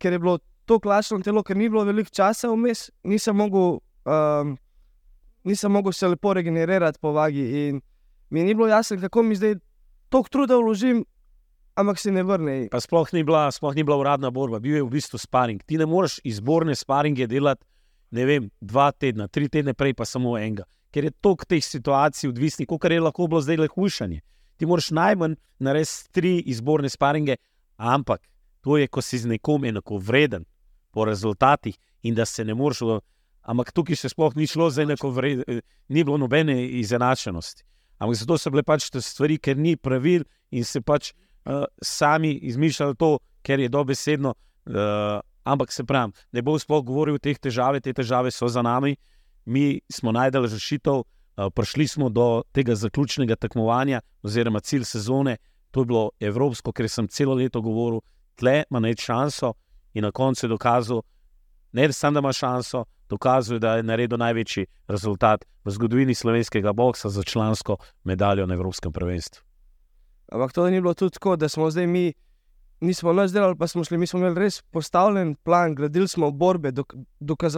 [0.00, 4.56] ker je bilo to klašno telo, ker ni bilo veliko časa vmes, nisem mogel, um,
[5.44, 7.44] nisem mogel se lepo regenerirati po vagi.
[7.68, 7.82] In
[8.30, 9.58] mi ni bilo jasno, kako mi zdaj
[10.08, 11.04] toliko truda vložim,
[11.76, 12.56] ampak se ne vrne.
[12.72, 15.60] Pa sploh ni, bila, sploh ni bila uradna borba, bil je v bistvu sparing.
[15.68, 17.64] Ti ne moreš izborne sparinge delati,
[18.10, 20.64] ne vem, dva tedna, tri tedne prej, pa samo enega.
[20.92, 24.20] Ker je toliko teh situacij odvisnih, kot je lahko bilo zdaj le hujšanje.
[24.58, 27.36] Ti moraš najmanj narediti tri izborne sparinge,
[27.76, 28.24] ampak
[28.64, 30.44] to je, ko si z nekom enako vreden
[30.90, 32.82] po rezultatih in da se ne moreš.
[33.48, 37.64] Ampak tukaj se sploh ni šlo za enako vreden, ni bilo nobene izenačenosti.
[37.98, 42.32] Ampak zato so bile pač te stvari, ker ni pravil in se pač uh, sami
[42.50, 44.34] izmišljali to, ker je dobesedno.
[44.68, 45.20] Uh,
[45.52, 48.96] ampak se pravi, ne bo sploh govoril o teh težavah, te težave so za nami,
[49.44, 55.38] mi smo najdel rešitev, uh, prišli smo do tega zaključnega tekmovanja, oziroma cilj sezone.
[55.70, 58.00] To je bilo evropsko, ker sem celo leto govoril,
[58.36, 59.52] tle ima neč šanso
[59.94, 61.02] in na koncu je dokazal,
[61.72, 67.08] ne samo da ima šanso, dokazuje, da je naredil največji rezultat v zgodovini slovenskega boksa
[67.08, 69.42] za člansko medaljo na Evropskem prvenstvu.
[70.32, 72.12] Ampak to ni bilo tudi tako, da smo zdaj mi,
[72.80, 76.70] nismo noč delali, pa smo šli, mi smo imeli res postavljen plan, gradili smo borbe,
[76.72, 76.94] dok,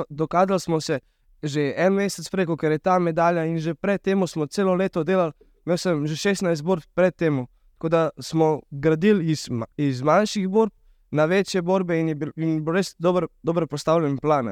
[0.08, 1.00] dokazali smo se
[1.42, 5.04] že en mesec preko, ker je ta medalja in že pred tem smo celo leto
[5.04, 5.32] delali,
[5.66, 7.46] imel sem že 16 borb pred tem.
[7.78, 10.72] Tako da smo gradili iz, iz manjših borb
[11.10, 14.46] na večje borbe in je bil, in bil res dober, dobro postavljen plan.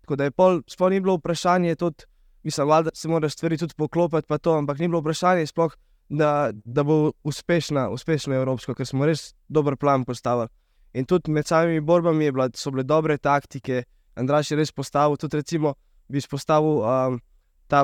[0.00, 2.06] Tako da je pol, sploh ni bilo vprašanje, tudi,
[2.42, 5.74] mislim, da se moraš stvari tudi poklopiti, to, ampak ni bilo vprašanje, sploh,
[6.08, 10.48] da, da bo uspešna, uspešna Evropska, ker smo res dober plan postavili.
[10.96, 13.84] In tudi med samimi borbami bila, so bile dobre taktike,
[14.18, 15.74] Andraš je res postavil, tudi recimo
[16.08, 16.82] bi izpostavil.
[16.82, 17.20] Um,
[17.68, 17.82] Ta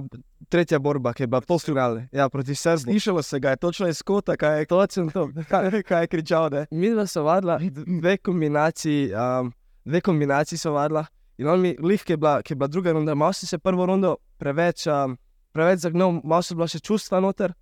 [0.48, 2.94] tretja borba, ki je bila polfinale, ja, proti Srbiji.
[2.94, 6.48] Slišalo se ga je točno iz kota, kaj je točno to, kaj, kaj je kričal.
[6.70, 7.58] Mi smo se vadila,
[8.00, 9.52] dve kombinaciji, um,
[9.84, 11.04] dve kombinaciji so vadila.
[11.36, 13.58] In on mi, lih, ki je bila, ki je bila druga runda, malo si se
[13.58, 15.18] prvo rundo preveč, um,
[15.52, 17.52] preveč zagnal, malo so bila še čustva noter.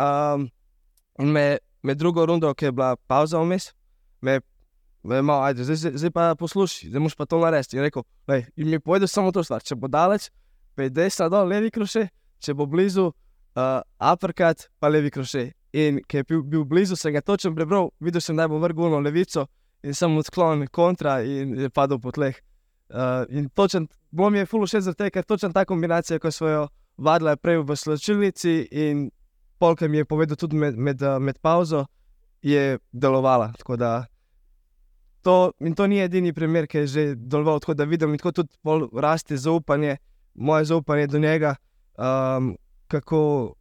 [0.00, 0.48] Um,
[1.18, 3.70] in me, med drugo rundo, ki je bila pauza vmes,
[4.20, 4.40] me,
[5.02, 7.76] me malo, ajde, zdaj, zdaj, zdaj pa poslušaj, zdaj moš pa to narediti.
[7.76, 10.30] In rekel, lej, in mi povedal samo to stvar, če bo daleč,
[10.74, 12.06] pa je desna dol, levi kroše,
[12.40, 13.80] če bo blizu, uh,
[14.12, 15.50] uppercut, pa levi kroše.
[15.72, 18.90] In ki je bil, bil blizu, sem ga točno prebral, videl sem, da bo vrgul
[18.90, 19.46] na levico
[19.86, 22.36] in sem odklonil kontra in je padel po tleh.
[22.90, 26.48] Uh, in točen, bom je full še za te, ker točno ta kombinacija, ko so
[26.48, 26.66] jo
[26.98, 29.08] vadila prej v slačilnici in
[29.60, 31.84] polk mi je povedal tudi med, med, uh, med pauzo,
[32.42, 33.52] je delovala.
[35.22, 38.56] To, in to ni edini primer, ki je že deloval tako, da vidim, kako tudi
[38.96, 39.98] raste zaupanje,
[40.34, 41.54] moje zaupanje do njega,
[41.98, 42.56] um,
[42.88, 43.54] kako,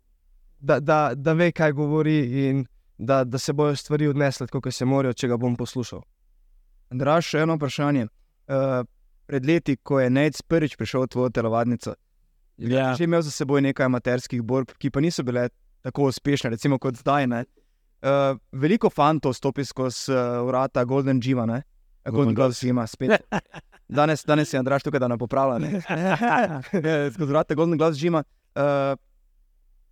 [0.60, 2.66] da, da, da ve, kaj govori in
[2.98, 6.02] da, da se bojo stvari odnesle, kot se morajo, če ga bom poslušal.
[6.90, 8.08] Draž, še eno vprašanje.
[8.50, 8.84] Uh,
[9.30, 11.94] pred leti, ko je Nec prvič prišel v tvojo telovadnico.
[12.58, 12.96] Ja.
[12.98, 15.48] Že imel za seboj nekaj amaterskih borb, ki pa niso bile
[15.82, 17.28] tako uspešne, recimo kot zdaj.
[17.30, 21.62] Uh, veliko fantov stopi skozi uh, vrata Golden Jima, ne?
[22.06, 23.12] Golden Gloves ima spet.
[23.90, 25.82] Danes, danes je Andraš tukaj, da nam popravlja.
[27.14, 28.24] skozi vrata Golden Gloves Jima.
[28.56, 28.98] Uh,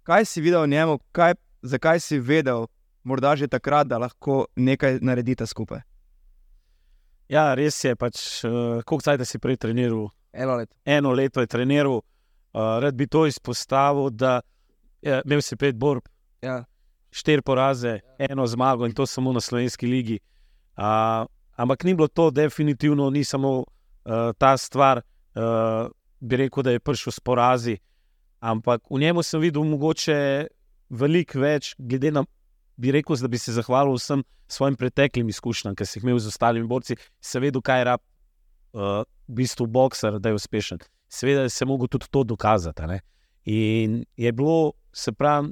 [0.03, 2.67] kaj si videl v njemu, kaj, zakaj si vedel,
[3.03, 5.81] morda že takrat, da lahko nekaj naredite skupaj?
[7.29, 7.95] Ja, res je.
[7.95, 10.07] Pač, uh, Koliko časa si prej treniral?
[10.33, 10.75] Eno leto.
[10.85, 11.99] Eno leto je treniral.
[12.53, 14.39] Uh, rad bi to izpostavil, da
[15.01, 16.07] je imel si pet borb,
[16.41, 16.63] ja.
[17.11, 18.27] štiri poraze, ja.
[18.29, 20.19] eno zmago in to samo na slovenski ligi.
[20.77, 23.65] Uh, ampak ni bilo to, definitivno ni samo uh,
[24.37, 27.77] ta stvar, uh, bi rekel, da je prišel s porazi.
[28.39, 30.47] Ampak v njemu sem videl mogoče
[30.89, 32.25] veliko več, glede na
[32.77, 36.29] bi rekel, da bi se zahvalil vsem svojim preteklim izkušnjam, ki sem jih imel z
[36.29, 38.03] ostalimi borci, seveda, kaj je rab,
[38.77, 40.83] uh, v bistvu, boxer, da je uspešen.
[41.09, 42.87] Seveda, se je mogel tudi to dokazati.
[42.87, 43.01] Ne?
[43.47, 45.51] In je bilo, se pravi,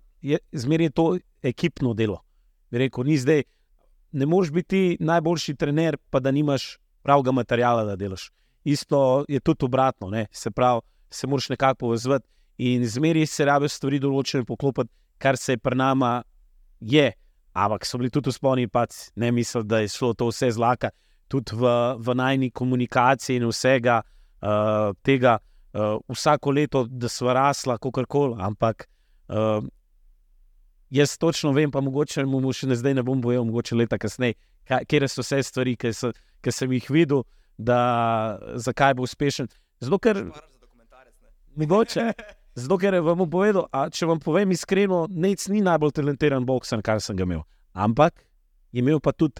[0.51, 2.19] zmeraj to ekipno delo.
[2.71, 3.43] Bi rekel, ni zdaj,
[4.11, 8.31] ne moreš biti najboljši trener, pa da nimaš pravega materijala, da delaš.
[8.63, 10.25] Isto je tudi obratno, ne?
[10.31, 12.27] se pravi, se moraš nekako povezati.
[12.57, 16.23] In zmeraj se rabijo stvari določene poklopiti, kar se je pri nama
[16.79, 17.11] je,
[17.53, 20.91] ampak so bili tudi spomni, pač ne mislim, da je šlo to vse zlaka,
[21.27, 25.37] tudi v, v najni komunikaciji in vsega uh, tega,
[25.75, 28.35] uh, vsako leto, da so rasla, kako koli.
[28.39, 28.87] Ampak
[29.27, 29.63] uh,
[30.89, 34.39] jaz točno vem, pa mogoče mu še ne zdaj ne bom bojal, mogoče leta kasneje,
[34.65, 36.11] kje so vse stvari, ki, so,
[36.41, 37.23] ki sem jih videl.
[37.57, 39.47] da zakaj bo uspešen.
[39.79, 40.17] Zato, ker
[41.59, 42.11] mogoče.
[42.55, 46.81] Zato, ker vam bom povedal, a, če vam povem iskreno, Nec ni najbolj talentiran bokser,
[46.83, 47.45] kar sem ga imel.
[47.71, 48.25] Ampak
[48.75, 49.39] je imel pa tudi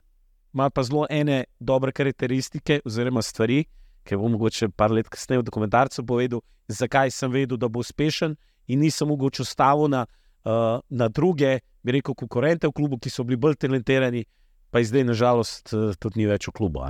[0.55, 3.65] ima pa zelo ene dobre karakteristike, oziroma stvari,
[4.05, 8.35] ki bom mogoče par let kasneje v dokumentarcu povedal, zakaj sem vedel, da bo uspešen
[8.67, 10.05] in nisem mogoče ustavil na,
[10.45, 14.25] uh, na druge, bi rekel, konkurente v klubu, ki so bili bolj talentirani,
[14.69, 16.85] pa zdaj, nažalost, uh, tudi ni več v klubu.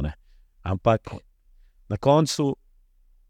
[0.63, 1.15] Ampak
[1.89, 2.53] na koncu,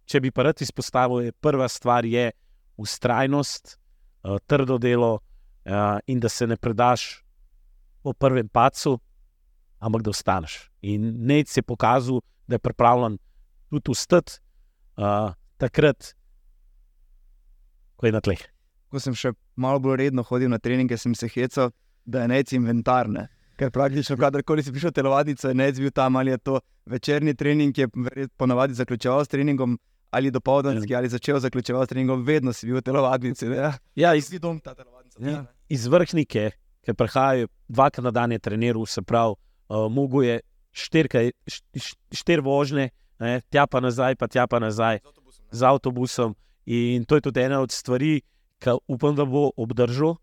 [0.06, 2.32] če bi pa rad izpostavil, je prva stvar je
[2.78, 3.78] ustrajnost,
[4.26, 7.26] uh, trdo delo uh, in da se ne predaš
[8.02, 9.00] po prvem pacu,
[9.80, 10.70] ampak da ostaneš.
[10.82, 13.18] In Nec je pokazal, da je pripravljen
[13.80, 14.40] tudi ustati
[14.98, 16.14] uh, takrat,
[17.96, 18.42] ko je na tleh.
[18.92, 21.72] Ko sem še malo bolj redno hodil na treninge, sem se hecal,
[22.06, 23.28] da je nec inventarne.
[23.56, 26.60] Ker praktično, kadarkoli si prišel telovadico, je nec bil tam ali je to
[26.92, 29.78] večerni trening, ki je ponovadi zaključoval s treningom.
[30.16, 31.02] Ali dopoldanski, ja.
[31.02, 33.50] ali začel zaključovati treningom, vedno si bil v telovadnici.
[33.52, 35.20] Ja, ja iz, dom ta telovadnica.
[35.20, 35.42] Ja.
[35.68, 36.52] Iz vrhnike,
[36.86, 40.38] ki prihajajo dvakrat na dan, je treniral, se pravi, uh, mogo je
[40.72, 41.26] štirka,
[42.16, 46.36] štir vožnje, ne, tja pa nazaj, pa tja pa nazaj z avtobusom, z avtobusom.
[46.66, 48.22] In to je tudi ena od stvari,
[48.60, 50.16] ki upam, da bo obdržal,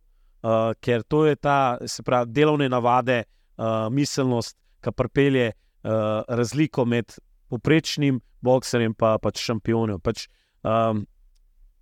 [0.43, 3.23] uh, ker to je ta, se pravi, delovne navade,
[3.57, 7.15] uh, miselnost, ki pripelje uh, razliko med
[7.49, 10.01] poprečnim bokserjem in pa, pač šampionom.
[10.03, 10.27] Pač,
[10.67, 11.05] um,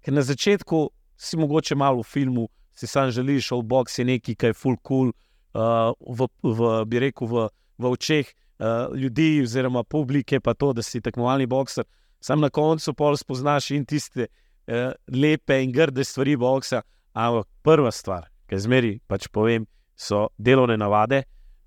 [0.05, 4.37] ker na začetku si mogoče malo v filmu, si sam želiš, v boks je nekaj,
[4.37, 7.49] kar je full cool uh, v, v, bi rekel, v,
[7.81, 8.29] v očeh
[8.61, 11.85] uh, ljudi, oziroma publike, pa to, da si tekmovalni bokser.
[12.21, 16.83] Sam na koncu pol spoznaš in tiste uh, lepe in grde stvari boksa.
[17.13, 19.67] Ampak prva stvar, ki zmeri pač povem,
[19.99, 21.25] so delovne navade,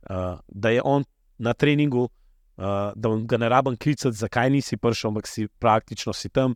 [0.09, 1.03] uh, da je on
[1.37, 6.29] na treningu, uh, da ga ne rabim klicati, zakaj nisi prišel, ampak si praktično si
[6.29, 6.55] tam.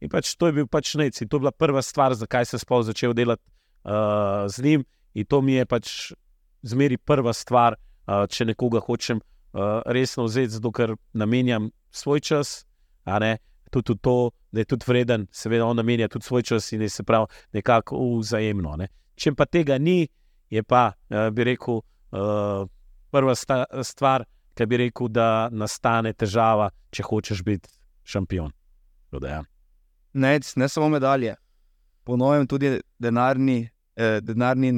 [0.00, 1.20] In pač to je bil pač nec.
[1.22, 3.44] In to je bila prva stvar, zakaj sem sploh začel delati
[3.84, 4.84] uh, z njim.
[5.14, 6.12] In to mi je pač
[6.66, 9.22] zmeri prva stvar, uh, če nekoga hočem
[9.54, 12.64] uh, resno vzeti, zato ker namenjam svoj čas,
[13.70, 17.02] tudi to, da je tudi vreden, seveda on namenja tudi svoj čas in je se
[17.02, 18.76] pravi nekako vzajemno.
[18.76, 18.88] Ne.
[19.16, 20.08] Če pa tega ni,
[20.50, 21.80] je pa, uh, bi rekel,
[22.12, 22.66] uh,
[23.10, 27.70] prva sta, stvar, ki bi rekel, da nastane težava, če hočeš biti
[28.04, 28.52] šampion.
[29.22, 29.44] Ja.
[30.14, 31.34] Ne, ne samo medalje,
[32.04, 34.72] ponovim tudi denarni, eh, denarni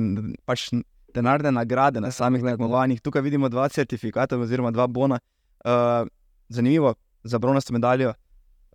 [0.44, 0.68] pač
[1.16, 3.00] denarne nagrade na samih tekmovanjih.
[3.00, 5.18] Tukaj vidimo dva certifikata, oziroma dva bona.
[5.64, 6.07] Uh,
[6.48, 8.12] zanimivo, za bronasto medaljo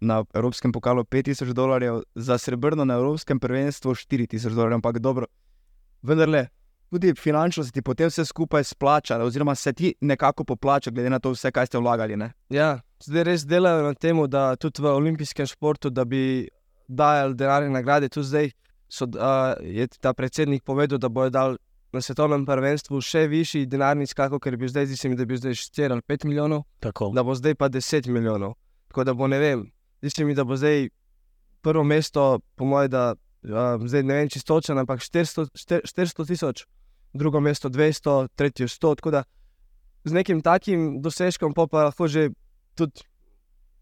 [0.02, 5.26] na Evropskem pokalu 5000 dolarjev, za srebrno na Evropskem prvenstvu 4000 dolarjev, ampak dobro.
[6.02, 6.48] Vendar le,
[6.90, 11.20] tudi finančno se ti potem vse skupaj splača, oziroma se ti nekako poplača, glede na
[11.20, 12.18] to, vse, kaj ste vlagali.
[12.18, 12.32] Ne?
[12.50, 16.50] Ja, zdaj res delajo na tem, da tudi v olimpijskem športu, da bi
[16.88, 18.10] dajali denarne nagrade.
[18.10, 18.52] Tu zdaj
[18.90, 21.58] so, uh, je ta predsednik povedal, da bojo dal
[21.94, 25.92] na svetovnem prvenstvu še višji denarni skak, ker bi zdaj, mislim, da bi zdaj 4
[25.92, 27.12] ali 5 milijonov, Tako.
[27.16, 28.56] da bo zdaj pa 10 milijonov.
[28.88, 29.66] Tako da bo ne vem,
[30.02, 30.90] mislim, da bo zdaj
[31.62, 36.66] prvo mesto, po mojem, da uh, zdaj ne vem čisto točno, ampak 400 tisoč,
[37.14, 38.96] drugo mesto 200, tretje 100.
[38.96, 39.24] Tako da
[40.04, 42.30] z nekim takim dosežkom pa lahko že
[42.76, 43.02] tudi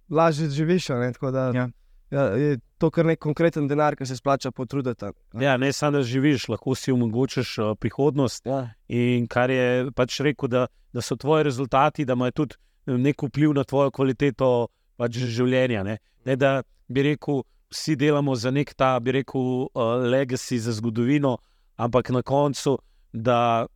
[0.10, 0.90] lažje živiš.
[0.90, 1.70] Ja.
[2.12, 5.12] Ja, je to kar nek konkreten denar, ki se splača potruditi.
[5.38, 8.46] Ja, ne samo da živiš, lahko si omogočiš uh, prihodnost.
[8.46, 8.64] Ja.
[8.88, 12.58] In kar je pač rekel, da, da so tvoji rezultati, da imajo tudi
[12.98, 15.84] nek vpliv na tvojo kvaliteto pač življenja.
[15.86, 16.00] Ne?
[16.26, 21.38] ne da bi rekel, vsi delamo za nek ta, bi rekel, uh, legacy za zgodovino,
[21.78, 22.80] ampak na koncu,
[23.14, 23.68] da,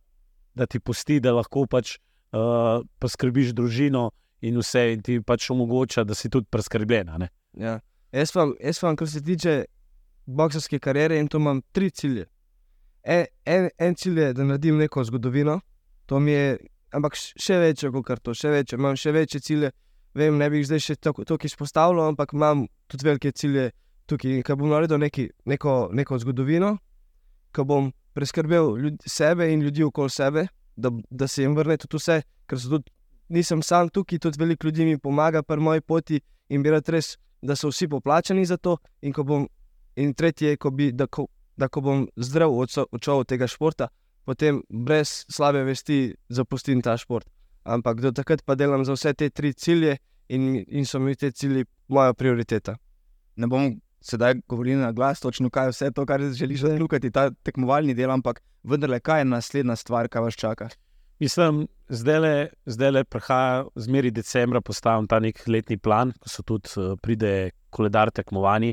[0.54, 2.00] da ti pusti, da lahko pač
[2.34, 4.10] uh, poskrbiš družino
[4.42, 7.14] in vse, in ti pač omogoča, da si tudi preskrbljen.
[7.62, 7.78] Ja.
[8.14, 9.64] Jaz pa, jaz pa, kar se tiče
[10.26, 12.28] boksarske kariere, in to imam tri cilje.
[13.02, 15.58] En, en, en cilj je, da naredim neko zgodovino,
[16.06, 16.52] to mi je,
[16.94, 19.72] ampak še večje kot to, še večje, imam še večje cilje.
[20.14, 23.72] Vem, ne bi jih zdaj še tako izpostavljal, ampak imam tudi velike cilje
[24.06, 24.44] tukaj.
[24.46, 26.76] Ker bom naredil neki, neko, neko zgodovino,
[27.50, 30.46] ko bom preskrbel ljudi, sebe in ljudi okoli sebe,
[30.76, 32.94] da, da se jim vrne tudi vse, ker tudi,
[33.34, 37.16] nisem sam tukaj, tudi veliko ljudi mi pomaga pri moji poti in bi rad res
[37.44, 39.48] da so vsi poplačani za to, in, bom,
[39.96, 41.26] in tretje, ko bi, da, ko,
[41.56, 43.88] da ko bom zdrav odšel od tega športa,
[44.24, 47.28] potem brez slabe vesti zapustim ta šport.
[47.64, 51.30] Ampak do takrat pa delam za vse te tri cilje, in, in so mi te
[51.30, 52.76] cilji moja prioriteta.
[53.36, 57.30] Ne bom sedaj govoril na glas, točno kaj je vse to, kar želiš zaključiti, ta
[57.30, 60.68] tekmovalni del, ampak vendarle, kaj je naslednja stvar, kaj vas čaka?
[61.20, 66.96] Mislim, zdaj le prihaja, zmeri decembra, postavim ta nek letni plan, ko so tudi uh,
[67.02, 68.72] pride koledar tekmovanj.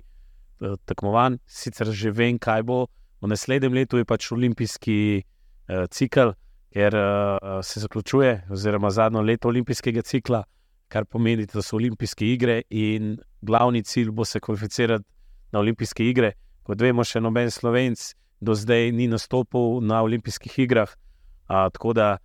[0.62, 1.38] Uh, tekmovanj.
[1.45, 2.88] Sicer že vem, kaj bo.
[3.21, 6.34] V naslednjem letu je pač olimpijski uh, cikl,
[6.73, 10.41] ker uh, se zaključuje, oziroma zadnjo leto olimpijskega cikla,
[10.89, 15.06] kar pomeni, da so olimpijske igre in glavni cilj bo se kvalificirati
[15.54, 16.34] na olimpijske igre.
[16.63, 18.01] Kot vemo, še noben slovenc
[18.41, 20.89] do zdaj ni nastopil na olimpijskih igrah.
[21.45, 22.17] Uh, tako da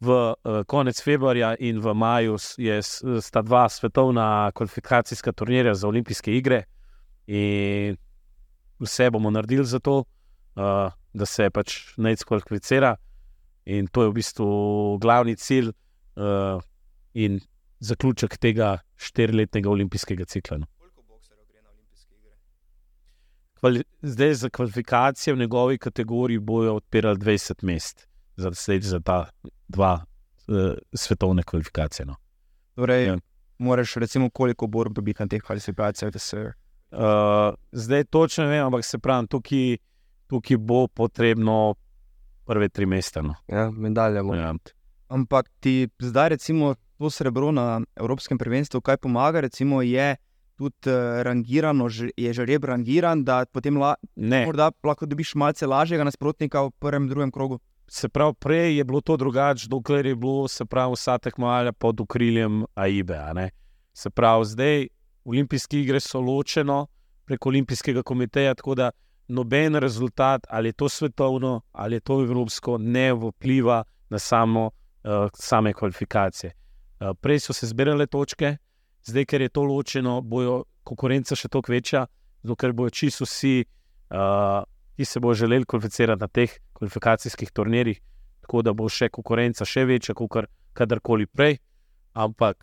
[0.00, 2.82] v uh, konec februarja in v maju je,
[3.20, 6.62] sta dva svetovna kvalifikacijska turnirja za olimpijske igre,
[7.26, 7.96] in
[8.78, 12.96] vse bomo naredili za to, uh, da se pač nec kvalificira.
[13.66, 14.48] In to je v bistvu
[15.02, 16.62] glavni cilj uh,
[17.14, 17.40] in
[17.80, 20.58] zaključek tega štiriletnega olimpijskega cikla.
[20.58, 20.66] No.
[24.02, 29.26] Zdaj za kvalifikacije v njegovi kategoriji bojo odpirali 20 mest za, za ta
[29.68, 30.04] dva
[30.48, 32.06] uh, svetovne kvalifikacije.
[32.06, 32.16] No.
[32.74, 33.18] Torej, ja.
[33.58, 36.52] moraš, recimo, koliko borb dobiti na teh kvalifikacijah, da se.
[36.90, 36.98] Uh,
[37.72, 39.76] zdaj točno ne vem, ampak se pravi, tukaj,
[40.26, 41.74] tukaj bo potrebno
[42.46, 43.22] prve tri mesta.
[43.22, 43.34] No.
[43.48, 44.34] Ja, medalje bomo.
[44.34, 44.54] Ja.
[45.08, 50.16] Ampak ti zdaj, recimo, to srebro na Evropskem prvenstvu, kaj pomaga, recimo, je
[50.56, 53.94] tudi uh, rangirano, je že reb rangiran, da potem la,
[54.84, 59.16] lahko dobiš malce lažjega nasprotnika v prvem drugem krogu se pravi, prej je bilo to
[59.16, 63.10] drugače, dokler je bilo, pravi, vsa tekmovanja pod okriljem AIB.
[63.92, 64.86] Se pravi, zdaj
[65.24, 66.86] olimpijske igre so ločene
[67.24, 68.90] prek olimpijskega komiteja, tako da
[69.28, 75.28] noben rezultat, ali je to svetovno ali je to evropsko, ne vpliva na samo, uh,
[75.34, 76.52] same kvalifikacije.
[77.00, 78.56] Uh, prej so se zbirale točke,
[79.04, 82.06] zdaj, ker je to ločeno, bojo konkurenca še toliko večja,
[82.58, 83.64] ker bojo čisto vsi.
[84.08, 84.64] Uh,
[84.98, 88.00] ki se bo želel kvalificirati na teh kvalifikacijskih turnirjih,
[88.40, 90.46] tako da bo še konkurenca še večja, kot
[90.78, 91.58] kadarkoli prej.
[92.14, 92.62] Ampak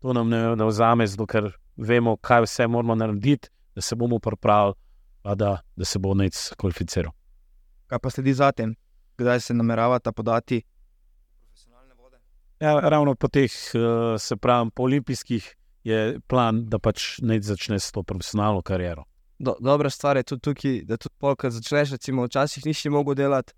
[0.00, 4.18] to nam ne, ne vzame, zato ker vemo, kaj vse moramo narediti, da se bomo
[4.18, 4.74] pripravili,
[5.36, 7.12] da, da se bo nec kvalificiral.
[7.88, 8.74] Kaj pa sledi za tem,
[9.20, 10.62] kdaj se nameravate podati?
[12.58, 17.78] Ja, ravno po teh, eh, se pravi, po olimpijskih je plan, da pač nec začne
[17.78, 19.06] s to profesionalno kariero
[19.38, 21.90] do, dobra stvar je tudi tukaj, da tudi polk začneš.
[21.96, 23.52] Recimo, včasih nisi mogel delati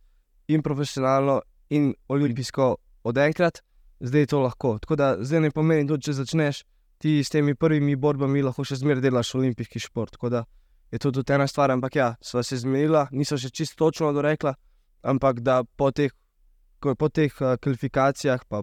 [0.49, 1.41] in profesionalno,
[1.71, 3.61] in olimpijsko od enkrat,
[4.01, 4.79] zdaj je to lahko.
[4.79, 6.65] Tako da zdaj ne pomeni, da če začneš
[7.01, 10.19] ti s temi prvimi borbami, lahko še zmeraj delaš olimpijski šport.
[10.19, 10.45] Tako da
[10.91, 11.71] je to tudi ena stvar.
[11.71, 14.55] Ampak ja, sva se zmenila, nisem še čisto točno dorekla,
[15.03, 16.13] ampak da po teh,
[16.81, 18.63] po teh uh, kvalifikacijah, pa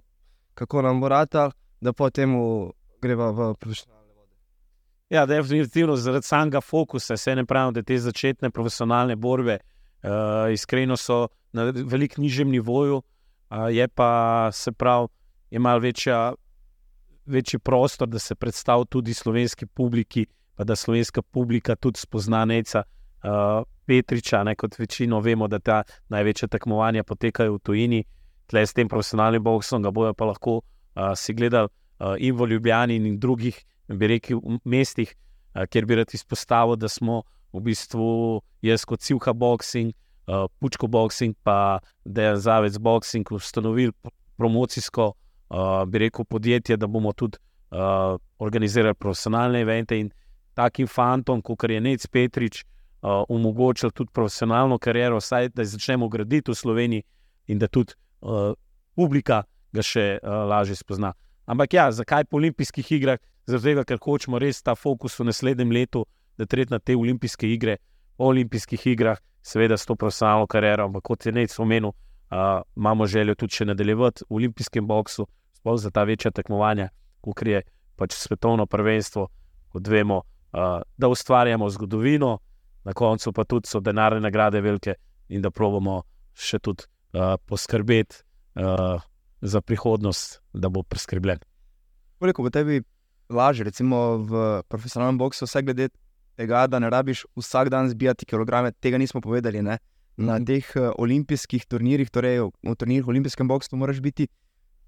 [0.57, 1.49] kako nam bo rata,
[1.81, 2.35] da potem
[3.01, 3.96] greva v profesionalno.
[5.09, 9.59] Ja, definitivno zaradi samega fokusa, se ne pravim, da te začetne profesionalne borbe
[10.03, 15.07] uh, iskreno so na veliko nižjem nivoju, uh, je pa se pravi,
[15.51, 16.33] ima večja,
[17.25, 22.83] večji prostor, da se predstavi tudi slovenski publiki, pa da slovenska publika tudi spozna neca
[22.83, 28.03] uh, Petriča, ne, kot večino vemo, da ta največja tekmovanja potekajo v tujini,
[28.47, 32.51] tle s tem profesionalnim boksom ga bojo pa lahko uh, si gledali uh, in v
[32.51, 35.13] Ljubljani in drugih bi rekel, v mestih,
[35.69, 37.23] kjer bi rad izpostavil, da smo
[37.53, 39.93] v bistvu jaz kot Silka Boxing,
[40.59, 43.93] Pučko Boxing, pa Dejan Zavec Boxing ustanovili
[44.37, 45.13] promocijsko,
[45.87, 47.37] bi rekel, podjetje, da bomo tudi
[48.39, 50.11] organizirali profesionalne evente in
[50.53, 52.65] takim fantom, kot je Nec Petrič,
[53.01, 57.03] omogočili tudi profesionalno kariero, vsaj da začnemo graditi v Sloveniji
[57.47, 57.93] in da tudi
[58.95, 61.13] publika ga še lažje spozna.
[61.47, 63.19] Ampak ja, zakaj po olimpijskih igrah?
[63.47, 66.03] Zato, ker hočemo res ta fokus v naslednjem letu,
[66.37, 67.77] da tretj na te olimpijske igre,
[68.17, 73.07] po olimpijskih igrah, seveda s to profesionalno kariero, ampak kot je nekaj omenil, uh, imamo
[73.07, 76.89] željo tudi še nadaljevati v olimpijskem boksu, sploh za ta večja tekmovanja,
[77.23, 77.63] kot je
[77.95, 79.29] pač svetovno prvenstvo,
[79.71, 80.19] kot vemo,
[80.51, 82.37] uh, da ustvarjamo zgodovino,
[82.83, 86.01] na koncu pa tudi so denarne nagrade velike in da pravimo
[86.35, 86.83] še tudi
[87.15, 88.23] uh, poskrbeti.
[88.59, 88.99] Uh,
[89.41, 91.39] Za prihodnost, da bo preskrbljen.
[92.19, 92.81] Koliko bo tebi
[93.29, 95.89] lažje, recimo v profesionalnem boksu, vse glede
[96.37, 99.61] tega, da ne rabiš vsak dan zbijati kilograme, tega nismo povedali.
[99.61, 99.77] Ne?
[100.17, 100.45] Na -hmm.
[100.45, 104.27] teh uh, olimpijskih turnirjih, torej v turnirjih v olimpijskem boksu, moraš biti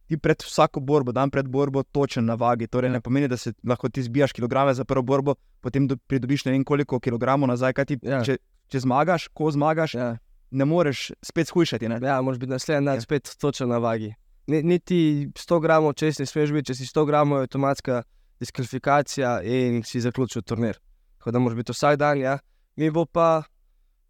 [0.10, 2.68] ti pred vsako borbo, dan pred borbo, točen na vagi.
[2.68, 6.52] Torej, ne pomeni, da se lahko ti zbijaš kilograme za prvo borbo, potem pridobiš ne
[6.52, 7.74] vem koliko kilogramov nazaj.
[7.74, 8.24] Ti, ja.
[8.26, 10.16] če, če zmagaš, ko zmagaš, ja.
[10.52, 11.90] ne moreš spet shujšati.
[11.90, 12.00] Ne?
[12.02, 13.06] Ja, moraš biti naslednji dan ja.
[13.06, 14.16] spet točen na vagi.
[14.50, 18.02] Niti 100 gramov, če si smeš biti, če si 100 gramov, je avtomatska
[18.42, 20.80] diskvalifikacija in si zaključil turnir.
[21.20, 22.38] Tako da moraš biti vsak dan, ja.
[22.80, 23.44] Mi bo pa,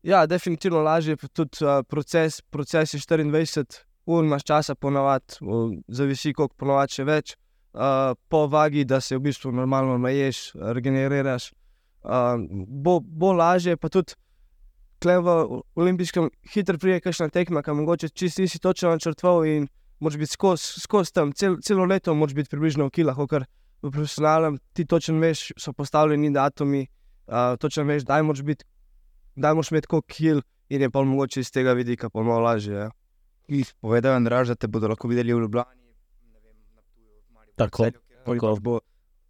[0.03, 5.37] ja, definitivno lažje, tudi uh, proces, proces je 24 ur imaš časa ponovadi,
[5.87, 7.35] zavisi koliko ponovadi še več,
[7.73, 11.51] uh, po vagi, da se v bistvu normalno naješ, regeneriraš.
[11.99, 14.15] Uh, bo, bo lažje, pa tudi
[14.99, 15.35] tle v
[15.79, 19.67] olimpijskem hitro prije, kakšna tekma, kam mogoče čisti si točno načrtoval in
[19.99, 23.45] moraš biti skozi skoz tam, cel, celo leto moraš biti približno v kilah, ker
[23.81, 26.85] v profesionalnem ti točno veš, so postavljeni datumi,
[27.27, 28.65] uh, točno veš, daj moraš biti,
[29.35, 32.75] daj moraš imeti koliko kil in je pa mogoče iz tega vidika pa malo lažje.
[32.75, 32.91] Ja.
[33.81, 35.81] Povedal je, da te bodo lahko videli v Ljubljani.
[36.21, 37.91] ne vem, na Ptuju, v Mariboru, Tako,
[38.25, 38.59] tako.
[38.61, 38.79] bo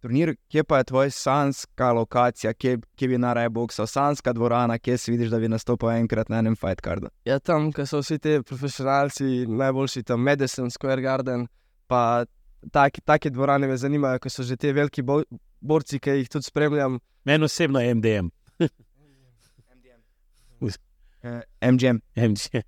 [0.00, 4.96] Turnir, kje pa je tvoja sanska lokacija, kje, kje bi najraje boksal, sanska dvorana, kje
[4.98, 7.10] si vidiš, da bi nastopil enkrat na enem fight cardu?
[7.28, 11.46] Ja, tam, kjer so vsi ti profesionalci, najboljši tam Madison Square Garden,
[11.86, 12.24] pa
[12.72, 15.20] taki, take dvorane me zanimajo, ker so že ti veliki bo
[15.60, 16.96] borci, ki jih tudi spremljam.
[17.28, 18.32] Meni osebno je MDM.
[20.60, 21.40] Uh,
[21.72, 22.00] MGM.
[22.16, 22.64] MDM.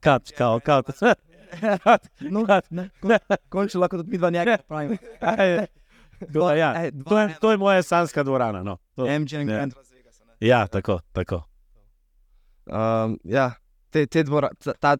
[0.00, 0.90] Kat, kao, kat.
[2.34, 3.16] No, ne, kon,
[3.48, 4.96] končno lahko tudi mi dva njega pravimo.
[6.32, 8.62] To, ja, Ej, to, je, to je moja sanska dvorana.
[8.62, 8.78] No.
[8.94, 9.56] To, MGM Ja.
[9.56, 10.20] Grand Las Vegas.
[10.20, 10.48] ne.
[10.48, 11.42] ja, tako, tako.
[12.66, 13.52] Um, ja,
[13.90, 14.96] te, te dvora, ta, ta,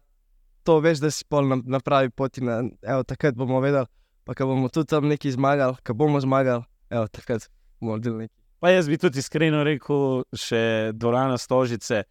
[0.63, 2.43] to veš, da si pol na, na pravi poti.
[2.45, 3.89] Na, evo, takrat bomo vedeli,
[4.23, 7.49] pa ko bomo tudi tam nekaj zmagali, ko bomo zmagali, evo, takrat
[7.81, 8.35] bomo naredili nekaj.
[8.59, 12.03] Pa jaz bi tudi iskreno rekel, še dvorana Stožice,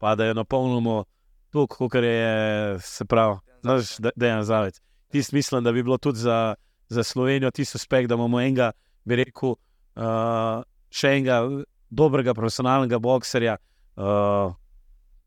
[0.00, 1.04] pa da jo napolnimo
[1.52, 4.80] tukaj, kot je se pravi, znaš, da je Zavec.
[5.10, 6.54] Tisti mislim, da bi bilo tudi za,
[6.88, 8.72] za Slovenijo tisti uspeh, da imamo enega,
[9.04, 9.54] bi rekel,
[9.96, 11.40] uh, še enega
[11.90, 13.56] dobrega profesionalnega bokserja,
[13.96, 14.54] uh,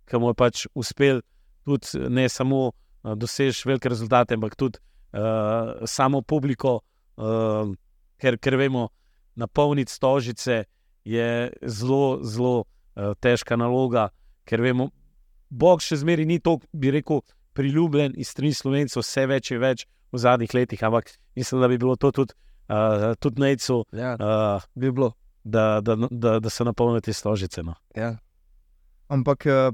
[0.09, 1.21] ki mu je pač uspel
[1.65, 6.79] tudi ne samo uh, doseči velike rezultate, ampak tudi uh, samo publiko,
[7.17, 7.71] uh,
[8.19, 8.89] ker, ker vemo,
[9.39, 10.63] napolniti stožice
[11.07, 11.29] je
[11.63, 14.09] zelo, zelo uh, težka naloga,
[14.45, 14.89] ker vemo,
[15.49, 17.23] Bog še zmeraj ni tako, bi rekel,
[17.59, 19.83] priljubljen iz strani slovencev, vse več in več
[20.13, 22.33] v zadnjih letih, ampak mislim, da bi bilo to tudi,
[22.71, 25.11] uh, tudi nejcu, Ja, uh, bi bilo.
[25.43, 27.63] da, da, da, da se napolnijo te stožice.
[27.63, 27.75] No.
[27.95, 28.13] Ja.
[29.09, 29.71] Ampak eh,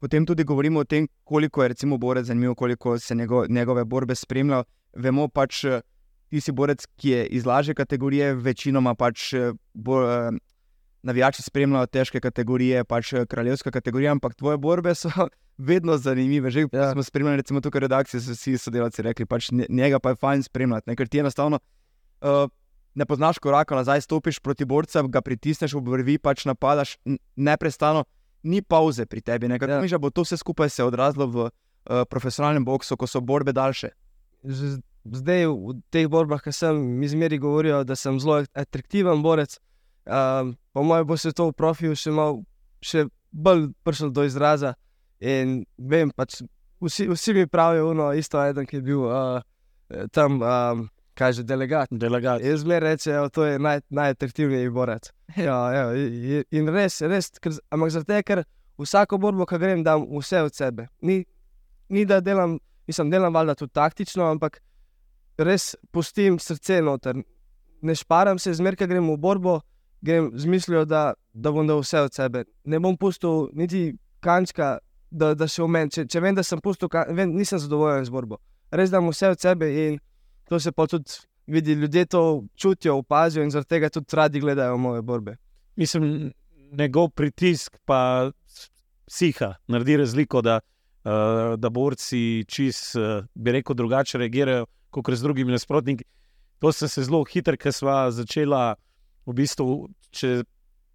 [0.00, 4.14] potem tudi govorimo o tem, koliko je recimo borec zanimiv, koliko se njego, njegove borbe
[4.14, 4.62] spremlja.
[4.96, 5.64] Vemo pač,
[6.28, 9.34] ti si borec, ki je iz lažje kategorije, večinoma pač
[9.74, 10.30] bo, eh,
[11.02, 15.10] navijači spremljajo težke kategorije, pač kraljevska kategorija, ampak tvoje borbe so
[15.62, 16.50] vedno zanimive.
[16.50, 16.90] Že ja.
[16.90, 20.18] Smo spremljali, recimo tukaj v redakciji, so vsi sodelavci rekli, pač nje- njega pa je
[20.18, 21.62] fajn spremljati, ne, ker ti enostavno.
[22.20, 22.50] Uh,
[22.92, 26.98] Ne poznaš koraka nazaj, stopiš proti borcem, ga pritisneš v vrvi, pač napadaš
[27.36, 28.02] neprestano,
[28.44, 29.48] ni pauze pri tebi.
[29.48, 29.80] Nekako Ja.
[29.80, 31.50] miš, da bo to vse skupaj se odrazilo v uh,
[32.04, 33.96] profesionalnem boksu, ko so borbe daljše.
[35.04, 39.56] Zdaj v teh borbah, ki sem, mi zmeri govorijo, da sem zelo atraktiven borec.
[40.04, 42.42] Um, po mojem, bo se to v profiju še, mal,
[42.82, 44.74] še bolj prišlo do izraza.
[45.22, 46.40] In vem, pač
[46.82, 49.38] vsi, vsi mi pravijo, ono, isto eden, ki je bil uh,
[50.10, 51.92] tam, um, kaj že delegat.
[51.94, 52.42] Delegat.
[52.42, 55.12] Jaz zmeraj rečem, da je naj, najatraktivnejši borec.
[55.36, 58.42] Ja, ja, in- in res, res, ker, ampak tega, ker
[58.82, 60.88] vsako borbo, ki grem, dam vse od sebe.
[61.00, 61.22] Ni,
[61.88, 64.58] ni da delam, mislim, delam valjda tudi taktično, ampak
[65.38, 67.22] res pustim srce noter.
[67.82, 69.60] Ne šparam se, zmeraj, ko grem v borbo,
[70.02, 72.44] grem z mislijo, da, da bom dal vse od sebe.
[72.64, 74.78] Ne bom pustil niti kančka,
[75.12, 75.92] da, da še v meni.
[75.92, 78.40] Če, če vem, da sem pustil, vem, nisem zadovoljen z borbo.
[78.72, 80.00] Res dam vse od sebe in
[80.48, 81.20] to se pa tudi
[81.52, 82.22] vidi, ljudje to
[82.56, 85.36] čutijo, opazijo in zaradi tega tudi radi gledajo moje borbe.
[85.76, 86.32] Mislim,
[86.72, 88.30] njegov pritisk pa
[89.08, 90.60] psiha naredi razliko, da,
[91.04, 96.04] uh, da borci čist, uh, bi rekel, drugače reagirajo kot z drugimi nasprotniki.
[96.60, 98.76] To sem se zelo hitro, ker sva začela
[99.26, 100.44] v bistvu, če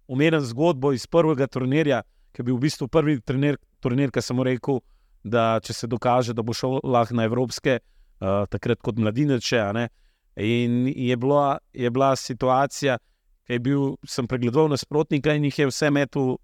[0.08, 2.02] omenim zgodbo iz prvega turnirja,
[2.32, 4.80] ki je bil v bistvu prvi turnir, turnir ki sem rekel,
[5.24, 7.78] da če se dokaže, da bo šel lahko na evropske,
[8.20, 9.52] uh, takrat kot mladinec.
[10.38, 12.98] In je bila, je bila situacija,
[13.46, 16.36] ki je bil, sem pregledoval nasprotnika in jih je vse metel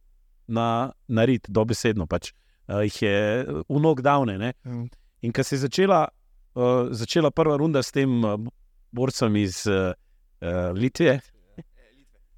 [0.49, 2.32] na, na rit, dobesedno pač.
[2.66, 3.16] Uh, jih je
[3.68, 4.39] v knockdowne.
[4.39, 4.55] ne.
[4.64, 4.89] Mm.
[5.22, 6.09] In ko se je začela,
[6.55, 8.41] uh, začela prva runda s tem uh,
[8.93, 9.95] borcem iz uh,
[10.43, 11.20] uh, Litve,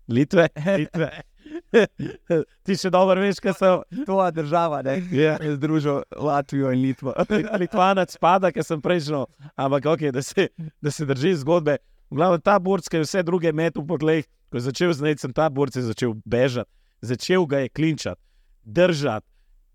[0.08, 1.10] Litve, Litve.
[2.66, 3.72] ti še dobro veš, kaj so.
[4.04, 4.98] Tvoja država, ne?
[5.14, 5.36] Ja.
[5.42, 7.14] Je združil Latvijo in Litvo.
[7.62, 10.48] Litvanec spada, ki sem prejšnjo, ampak okay, da, se,
[10.82, 11.78] da se drži zgodbe.
[12.10, 15.24] V glavnem ta borc, ki je vse druge metu po tleh, ko je začel znati,
[15.24, 16.70] sem ta borc je začel bežati,
[17.02, 18.20] začel ga je klinčati,
[18.62, 19.26] držati,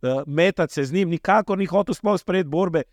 [0.08, 2.84] uh, metati se z njim, nikakor ni hotel sploh sprejeti borbe.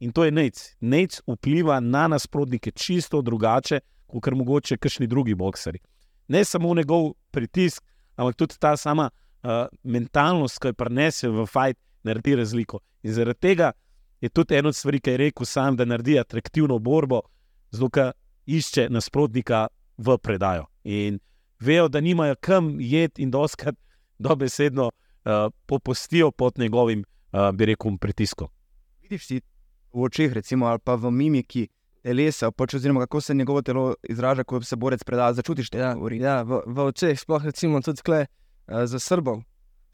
[0.00, 0.60] In to je nec.
[0.80, 5.78] Nec vpliva na nasprotnike čisto drugače, kot mogoče kakšni drugi bokseri.
[6.28, 7.84] Ne samo njegov pritisk,
[8.16, 12.80] ampak tudi ta sama uh, mentalnost, ki jo prenese v fajt, naredi razliko.
[13.02, 13.72] In zaradi tega
[14.20, 17.20] je tudi ena od stvari, ki je rekel sam, da naredi atraktivno borbo,
[17.70, 18.12] zelo ka
[18.46, 19.66] išče nasprotnika
[19.98, 20.66] v predajo.
[20.84, 21.18] In
[21.60, 23.76] vejo, da nimajo kam jeti in doskrat
[24.18, 28.48] dobesedno uh, popustijo pod njegovim, uh, bi rekel, pritiskom.
[29.02, 29.40] Vidiš ti
[29.92, 31.68] v očeh, recimo, ali pa v mimiki
[32.06, 35.32] telesa, pač, oziroma kako se njegovo telo izraža, ko se borec preda.
[35.32, 36.20] Začutiš te Ja, stvari.
[36.22, 39.42] ja v, v očeh, sploh recimo tudi tle, uh, za Srbom.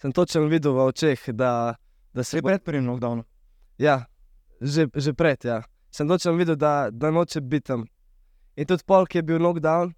[0.02, 1.74] Sem točno videl v očeh, da,
[2.12, 3.24] da se Se pred prvim lockdownom.
[3.78, 4.04] Ja,
[4.60, 5.62] že, že pred, ja.
[5.90, 7.86] Sem točno videl, da, da noče biti tam.
[8.56, 9.94] In tudi pol, ki je bil knockdown,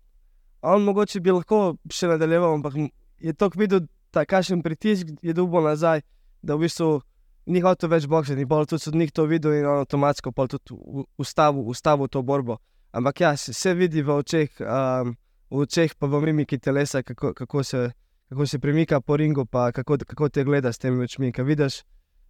[0.63, 2.79] on mogoče bi lahko še nadaljeval, ampak
[3.19, 3.81] je tako videl,
[4.15, 6.05] da kakšen pritisk je dobil nazaj,
[6.43, 7.01] da v bistvu
[7.47, 8.45] ni hotel več boksati.
[8.45, 10.77] In pol tudi sodnik to videl in avtomatsko pol tudi
[11.21, 12.59] ustavil, ustavil to borbo.
[12.95, 15.17] Ampak ja, se, se vidi v očeh, um,
[15.51, 17.91] v očeh pa v mimiki telesa, kako, kako, se,
[18.31, 21.33] kako se premika po ringu, pa kako, kako te gleda s temi očmi.
[21.35, 21.83] Kaj vidiš,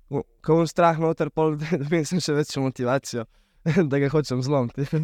[0.09, 3.27] ko on strah noter, pol dobim sem še večjo motivacijo,
[3.91, 4.89] da ga hočem zlomiti.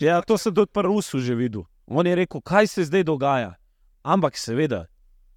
[0.00, 1.66] Ja, to sem tudi pri Rusu že videl.
[1.84, 3.50] On je rekel, kaj se zdaj dogaja.
[4.00, 4.86] Ampak seveda,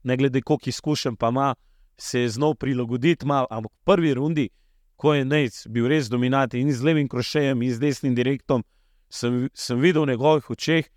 [0.08, 1.50] ne glede koliko izkušenj pa ima,
[1.98, 3.26] se je znal prilagoditi.
[3.26, 4.50] Mal, ampak v prvi rundi,
[4.96, 8.64] ko je Nec bil res dominanten in z levim krošejem in z desnim direktom,
[9.10, 10.88] sem, sem videl v njegovih očeh,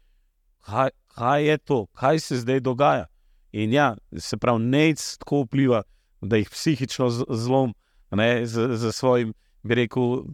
[0.67, 3.07] kaj, kaj je to, kaj se zdaj dogaja.
[3.53, 5.83] In ja, se pravi, Nec tako vpliva,
[6.21, 7.75] da jih psihično zlom,
[8.11, 10.25] ne, z, z svojim, bi rekel,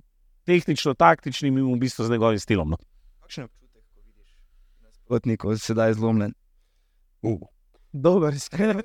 [0.46, 2.74] tehnično-taktičnim in v bistvu z njegovim stilom.
[2.74, 2.78] No.
[3.22, 4.36] Kakšen je občutek, ko vidiš
[4.82, 6.34] nasprotnika, sedaj zlomljen?
[7.93, 8.82] Dober, iskreno.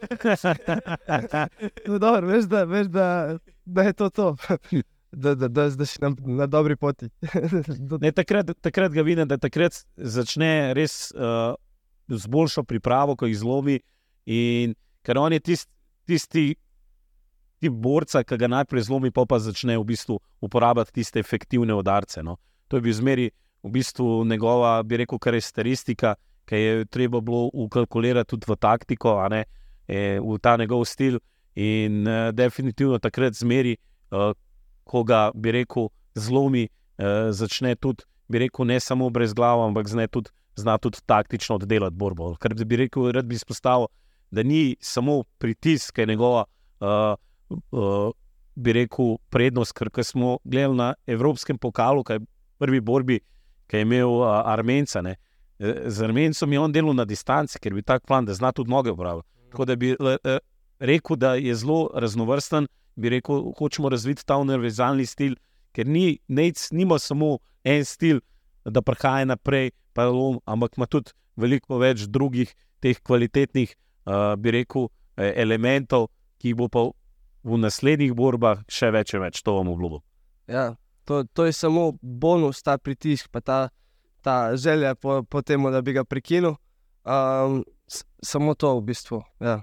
[1.88, 4.36] No, veš, da, veš da, da je to to.
[5.12, 7.10] Da, da, da, da si na, na dobri poti.
[8.02, 11.56] Ne, takrat, takrat ga vidim, da takrat začne res uh,
[12.08, 13.80] z boljšo pripravo, ko jih zlomi.
[14.26, 14.76] In
[15.08, 15.70] ker on je tist,
[16.08, 16.56] tisti
[17.64, 22.24] tip borca, ki ga najprej zlomi, pa pa začne v bistvu uporabljati tiste efektivne udarce.
[22.24, 22.38] No.
[22.68, 23.30] To je bil zmeri
[23.64, 26.16] v bistvu njegova, bi rekel, karakteristika,
[26.48, 29.44] ki je treba bilo ukalkulirati tudi v taktiko, ne
[29.88, 31.20] eh, v ta njegov stil.
[31.58, 33.78] In uh, definitivno takrat zmeri,
[34.14, 34.36] uh,
[34.86, 36.68] ko ga bi rekel, zlomi,
[37.02, 41.58] uh, začne tudi, bi rekel, ne samo brez glave, ampak zna tudi, zna tudi taktično
[41.58, 42.36] oddelati borbo.
[42.38, 43.90] Ker bi rekel, rad bi izpostavil,
[44.30, 46.46] da ni samo pritisk, ki je njegova,
[46.78, 47.18] uh,
[47.74, 48.14] uh,
[48.54, 52.26] bi rekel, prednost, ker smo gledali na Evropskem pokalu, kaj je
[52.62, 53.20] prvi borbi,
[53.66, 55.02] ki je imel uh, Armenca.
[55.02, 55.18] Ne,
[55.60, 58.92] Z Armencem je on delal na distanci, ker bi tak plan, da zna tudi noge
[58.92, 59.28] upravljati.
[59.52, 60.40] Tako da bi le, eh,
[60.80, 65.36] rekel, da je zelo raznovrsten, bi rekel, hočemo razviti ta univerzalni stil,
[65.74, 68.20] ker ni, nec nima samo en stil,
[68.66, 73.74] da prihaja naprej, pa je lom, ampak ima tudi veliko več drugih teh kvalitetnih,
[74.06, 76.84] uh, bi rekel, eh, elementov, ki bo pa
[77.44, 80.04] v naslednjih borbah še več in več, to vam obljubim.
[80.48, 83.60] Ja, to, to je samo bonus, ta pritisk, pa ta,
[84.28, 86.58] ta želja po, po tem, da bi ga prekinil.
[87.08, 87.62] Um,
[88.24, 89.22] samo to v bistvu.
[89.40, 89.62] Ja.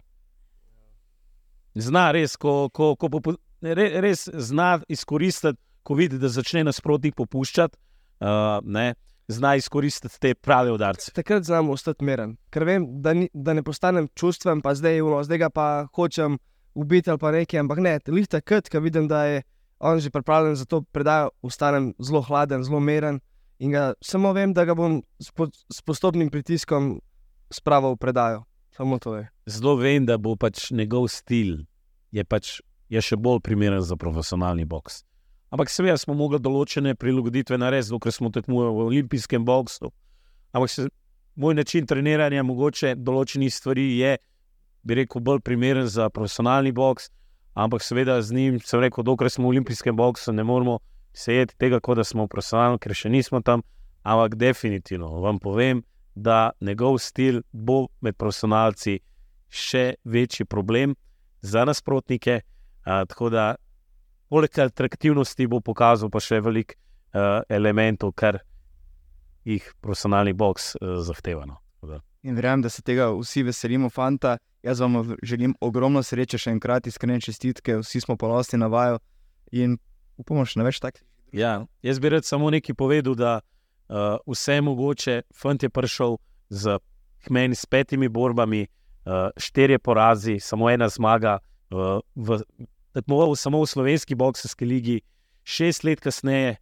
[1.76, 7.16] Zna res, ko, ko, ko popu, re, res zna izkoristiti, ko vidi, da začne nasprotnik
[7.18, 7.76] popuščati,
[8.24, 8.94] uh, ne,
[9.28, 11.12] zna izkoristiti te prave udarce.
[11.12, 15.20] Takrat znam ostati miren, ker vem, da, ni, da ne postanem čustven, pa zdaj, uno,
[15.28, 16.38] zdaj ga pa hočem
[16.72, 17.60] ubiti ali pa nekaj.
[17.66, 19.44] Ampak ne, lih takrat, ko vidim, da je
[19.84, 23.20] on že pripravljen za to predajo, ostanem zelo hladen, zelo miren
[23.64, 26.98] in ga samo vem, da ga bom s, po, s postopnim pritiskom
[27.52, 28.44] spravil v predajo.
[28.76, 29.28] Samo to je.
[29.46, 31.62] Zelo vem, da bo pač njegov stil
[32.12, 32.58] je, pač,
[32.92, 35.04] je še bolj primeren za profesionalni boks.
[35.54, 39.92] Ampak seveda smo mogli določene prilagoditve narediti, ker smo tekmovali v olimpijskem boksu.
[40.54, 40.88] Ampak se,
[41.38, 44.16] moj način treniranja, mogoče določenih stvari je,
[44.84, 47.08] bi rekel, bolj primeren za profesionalni boks.
[47.54, 50.80] Ampak seveda z njim, sem rekel, dokler smo v olimpijskem boksu, ne moremo
[51.14, 53.62] sejeti tega, kot da smo profesionalni, ker še nismo tam.
[54.04, 55.80] Ampak definitivno vam povem,
[56.14, 58.98] da njegov stil bo med profesionalci
[59.48, 60.94] še večji problem
[61.40, 62.40] za nasprotnike.
[62.84, 63.54] A, tako da,
[64.28, 68.42] poleg atraktivnosti bo pokazal pa še veliko uh, elementov, kar
[69.44, 71.46] jih profesionalni boks uh, zahteva.
[71.48, 71.60] No.
[72.24, 74.38] In verjamem, da se tega vsi veselimo, fanta.
[74.64, 79.00] Jaz vam želim ogromno sreče, še enkrat iskrene čestitke, vsi smo ponosni na vaju
[79.52, 79.76] in
[80.20, 81.02] upamo še na več takih.
[81.34, 85.14] Ja, jaz bi rad samo nekaj povedal, da uh, vse je mogoče.
[85.34, 86.78] Fant je prišel z
[87.30, 91.40] meni s petimi borbami, uh, štirje porazi, samo ena zmaga.
[91.74, 92.38] Uh, v,
[92.94, 95.00] tekmoval samo v slovenski boksarski ligi,
[95.42, 96.56] šest let kasneje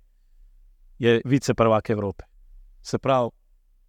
[0.99, 2.25] je viceprvak Evrope.
[2.83, 3.31] Se pravi,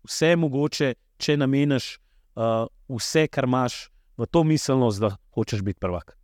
[0.03, 1.95] vse je mogoče, če nameniš
[2.35, 3.87] uh, vse, kar imaš
[4.17, 6.17] v to miselnost, da hočeš biti prvak.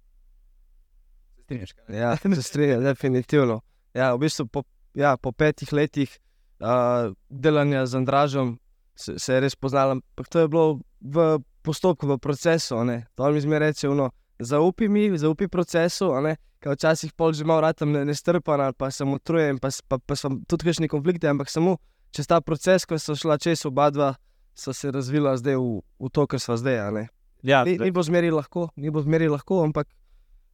[1.49, 1.73] Strinjaš.
[1.89, 3.61] Ja, se strinjam, definitivno.
[3.93, 6.19] Ja, v bistvu po, ja, po petih letih
[6.59, 8.59] uh, delanja z Andražom
[8.95, 12.75] se, se je res poznal, ampak to je bilo v postopku, v procesu.
[13.15, 16.13] To mi zmeraj reče, no, zaupi mi, zaupi procesu.
[16.59, 20.15] Ker včasih pol že malo ratam ne, nestrpan ali pa sem utrujen, pa, pa, pa
[20.15, 21.77] sem tudi kakšni konflikti, ampak samo
[22.11, 24.09] čez ta proces, ko so šla čez oba dva,
[24.51, 27.07] so se razvila zdaj v, v to, kar sva zdaj.
[27.41, 29.87] Ja, Ni, ni bo zmeri lahko, ni bo zmeri lahko, ampak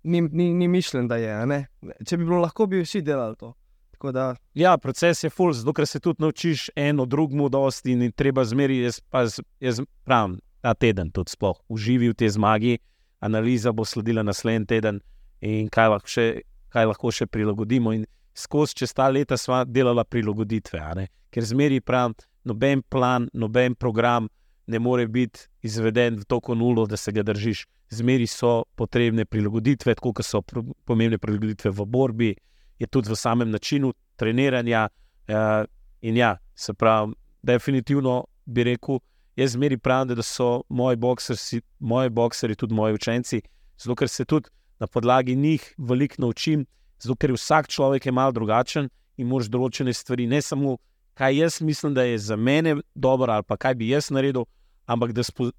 [0.05, 1.61] ni, ni, ni mišljen, da je.
[2.05, 3.53] Če bi bilo lahko, bi vsi delali to.
[3.95, 8.11] Tako da, Ja, proces je full, zato ker se tudi naučiš eno drugemu, dosti in
[8.11, 8.81] treba zmeri.
[8.83, 9.23] Jaz, pa,
[9.59, 12.77] jaz pravim, ta teden tudi sploh uživi v tej zmagi,
[13.23, 14.99] analiza bo sledila naslednji teden
[15.41, 16.27] in kaj lahko še,
[16.75, 17.93] kaj lahko še prilagodimo.
[17.95, 24.27] In skozi čez ta leta sva delala prilagoditve, ker zmeri pravim, noben plan, noben program
[24.67, 27.65] ne more biti izveden v tako nulo, da se ga držiš.
[27.89, 30.41] Zmeri so potrebne prilagoditve, tako kot so
[30.85, 32.35] pomembne prilagoditve v borbi,
[32.79, 34.89] je tudi v samem načinu treniranja.
[35.29, 35.65] Uh,
[36.01, 37.13] in ja, se pravi,
[37.43, 38.99] definitivno bi rekel,
[39.35, 43.41] jaz zmeri pravim, da so moji bokseri, moji bokseri tudi moji učenci,
[43.77, 44.49] zato ker se tudi
[44.79, 46.65] na podlagi njih veliko naučim,
[46.99, 50.77] zato ker vsak človek je malo drugačen in moraš določene stvari, ne samo
[51.15, 54.45] kaj jaz mislim, da je za mene dobro ali pa kaj bi jaz naredil,
[54.85, 55.49] ampak da, spo,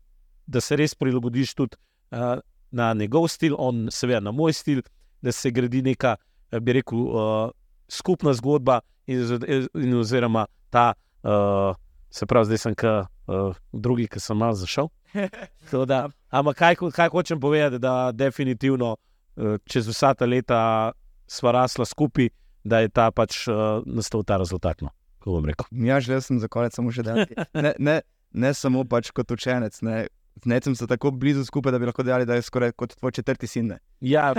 [0.46, 1.76] da se res prilagodiš tudi
[2.12, 2.38] uh,
[2.70, 4.82] na njegov stil, on seveda na moj stil,
[5.22, 6.16] da se gradi neka,
[6.60, 7.50] bi rekel, uh,
[7.88, 11.74] skupna zgodba in, z- in oziroma ta, uh,
[12.10, 12.94] se pravi, zdaj sem ka
[13.26, 14.88] uh, drugi, ki sem malo zašel.
[15.86, 20.92] Da, ampak kaj, kaj hočem povedati, da definitivno uh, čez vsa ta leta
[21.26, 22.28] sva rasla skupaj,
[22.64, 24.82] da je ta pač uh, nastal ta rezultat.
[24.82, 25.66] No, kako bom rekel.
[25.86, 27.34] Ja, želel sem za konec samo še dati.
[27.54, 28.00] Ne, ne,
[28.36, 29.80] ne samo pač kot učenec.
[29.82, 30.06] Ne.
[30.36, 33.12] Z necem so tako blizu skupaj, da bi lahko dejali, da je skoraj kot tvoj
[33.12, 33.66] četrti sin.
[33.66, 33.78] Ne.
[34.04, 34.34] Ja,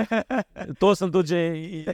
[0.77, 1.39] to sem tudi že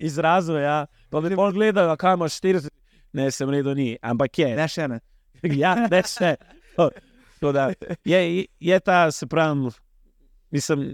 [0.01, 0.60] izrazil.
[0.60, 0.82] Ja.
[1.10, 2.68] Pa mi bolj gledajo, kaj imaš 40.
[3.14, 4.49] Ne, sem redo ni, ampak je.
[4.56, 4.99] Ne, še ne.
[5.64, 6.34] ja, ne še.
[7.43, 7.70] Da
[8.04, 8.20] Je,
[8.60, 9.72] je ta, se pravi,
[10.51, 10.93] mislim,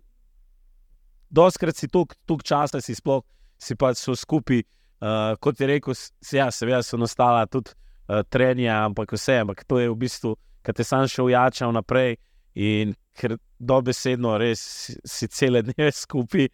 [1.30, 3.24] doskrat si toliko časa, si sploh,
[3.58, 4.64] si pa so skupaj,
[5.02, 7.72] uh, kot je rekel, s- ja, seveda so nastala tudi
[8.10, 12.18] uh, trenja, ampak vse, ampak to je v bistvu, kad te sam še ujačal naprej
[12.56, 14.62] in ker dobesedno res
[15.04, 16.50] si, cele dneve skupaj,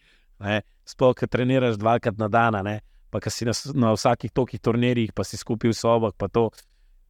[0.86, 2.58] sploh, kad treniraš dvakrat na dan,
[3.10, 6.50] pa kad si na, na vsakih tokih turnirjih, pa si skupaj v sobah, pa to.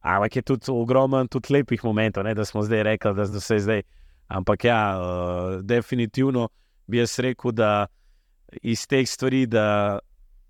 [0.06, 3.54] Ampak je tudi ogromno tudi lepih momentov, ne, da smo zdaj rekli, da da se
[3.56, 3.82] je zdaj.
[4.28, 6.48] Ampak ja, uh, definitivno
[6.86, 7.86] bi jaz rekel, da
[8.62, 9.98] iz teh stvari, da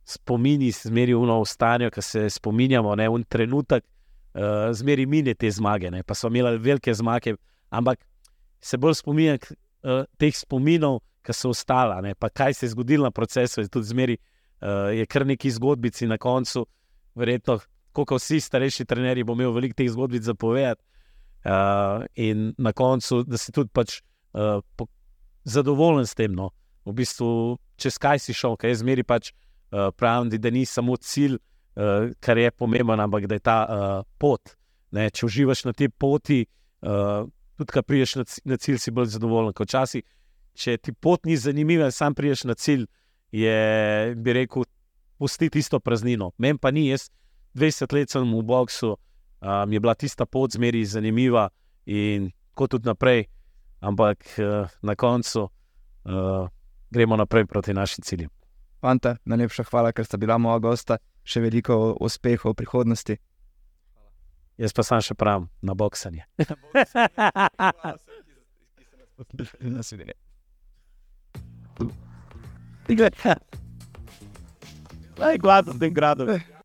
[0.05, 3.85] spomini zmeri uno ostanijo, ki se spominjamo, ne en trenutek,
[4.37, 5.91] uh, zmeri mine te zmage.
[5.91, 7.34] Ne, pa smo imeli velike zmage,
[7.70, 8.05] ampak
[8.61, 13.09] se bolj spominjam uh, teh spominov, ki so ostala, ne, pa kaj se je zgodilo
[13.09, 14.18] na procesu, je tudi zmeri,
[14.61, 16.66] uh, je kar neki zgodbici na koncu,
[17.14, 17.59] verjetno
[17.97, 20.82] kot vsi starejši trenerji, bo imel veliko teh zgodbic za povedati.
[21.47, 24.01] Uh, in na koncu, da si tudi pač,
[24.34, 24.89] uh, po,
[25.47, 26.34] zadovoljen s tem.
[26.34, 26.51] No.
[26.84, 27.28] V bistvu,
[27.78, 31.56] čez kaj si šel, kaj je zmeri pač uh, pravim, da ni samo cilj, uh,
[32.20, 34.57] kar je pomemben, ampak da je ta uh, pot.
[34.91, 35.11] Ne.
[35.11, 36.47] Če uživaš na tej poti,
[36.81, 39.53] uh, tudi ko priješ na, na cilj, si bolj zadovoljen.
[39.57, 40.05] Kot včasih,
[40.57, 42.87] če ti pot ni zanimiva, sam priješ na cilj,
[43.35, 44.64] je, bi rekel,
[45.18, 46.31] pusti tisto praznino.
[46.39, 47.11] Meni pa ni, jaz
[47.57, 51.49] 20 let sem v boksu, um, je bila tista pot zmeri zanimiva
[51.87, 53.27] in kot tudi naprej,
[53.81, 56.49] ampak uh, na koncu uh,
[56.91, 58.31] gremo naprej proti našim ciljem.
[58.81, 60.99] Fanta, najlepša hvala, ker sta bila moja gosta.
[61.27, 63.16] Še veliko uspehov v prihodnosti.
[64.57, 66.24] Jaz pa sam še pravim na boksanje.
[69.61, 70.14] Nasvidenje.
[75.16, 76.29] Naj gledam, da je gradov.